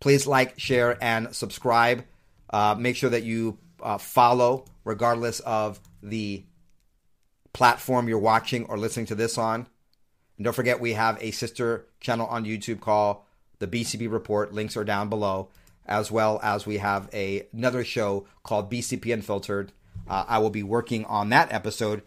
Please 0.01 0.27
like, 0.27 0.59
share, 0.59 1.03
and 1.03 1.35
subscribe. 1.35 2.05
Uh, 2.51 2.77
make 2.79 2.97
sure 2.97 3.11
that 3.11 3.23
you 3.23 3.59
uh, 3.83 3.99
follow, 3.99 4.67
regardless 4.85 5.41
of 5.41 5.81
the 6.03 6.45
platform 7.57 8.07
you're 8.07 8.19
watching 8.19 8.67
or 8.67 8.77
listening 8.77 9.07
to 9.07 9.15
this 9.15 9.39
on. 9.39 9.67
And 10.37 10.45
don't 10.45 10.53
forget, 10.53 10.79
we 10.79 10.93
have 10.93 11.17
a 11.23 11.31
sister 11.31 11.87
channel 12.01 12.27
on 12.27 12.45
YouTube 12.45 12.81
called 12.81 13.23
The 13.61 13.67
BCP 13.67 14.13
Report. 14.13 14.53
Links 14.53 14.77
are 14.77 14.85
down 14.85 15.09
below, 15.09 15.49
as 15.87 16.13
well 16.13 16.39
as 16.43 16.67
we 16.67 16.77
have 16.77 17.09
a, 17.15 17.47
another 17.55 17.83
show 17.83 18.27
called 18.43 18.71
BCP 18.71 19.11
Unfiltered. 19.11 19.73
Uh, 20.07 20.27
I 20.29 20.39
will 20.39 20.51
be 20.51 20.63
working 20.63 21.07
on 21.07 21.31
that 21.31 21.51
episode 21.51 22.03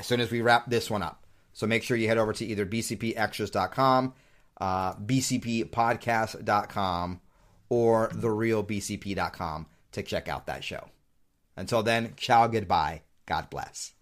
as 0.00 0.08
soon 0.08 0.18
as 0.18 0.32
we 0.32 0.40
wrap 0.40 0.68
this 0.68 0.90
one 0.90 1.04
up. 1.04 1.24
So 1.52 1.68
make 1.68 1.84
sure 1.84 1.96
you 1.96 2.08
head 2.08 2.18
over 2.18 2.32
to 2.32 2.44
either 2.44 2.66
bcpextras.com, 2.66 4.14
uh, 4.60 4.94
bcppodcast.com, 4.94 7.20
or 7.68 8.08
therealbcp.com 8.08 9.66
to 9.92 10.02
check 10.02 10.28
out 10.28 10.46
that 10.46 10.64
show. 10.64 10.88
Until 11.56 11.84
then, 11.84 12.14
ciao, 12.16 12.48
goodbye. 12.48 13.02
God 13.26 13.48
bless. 13.48 13.92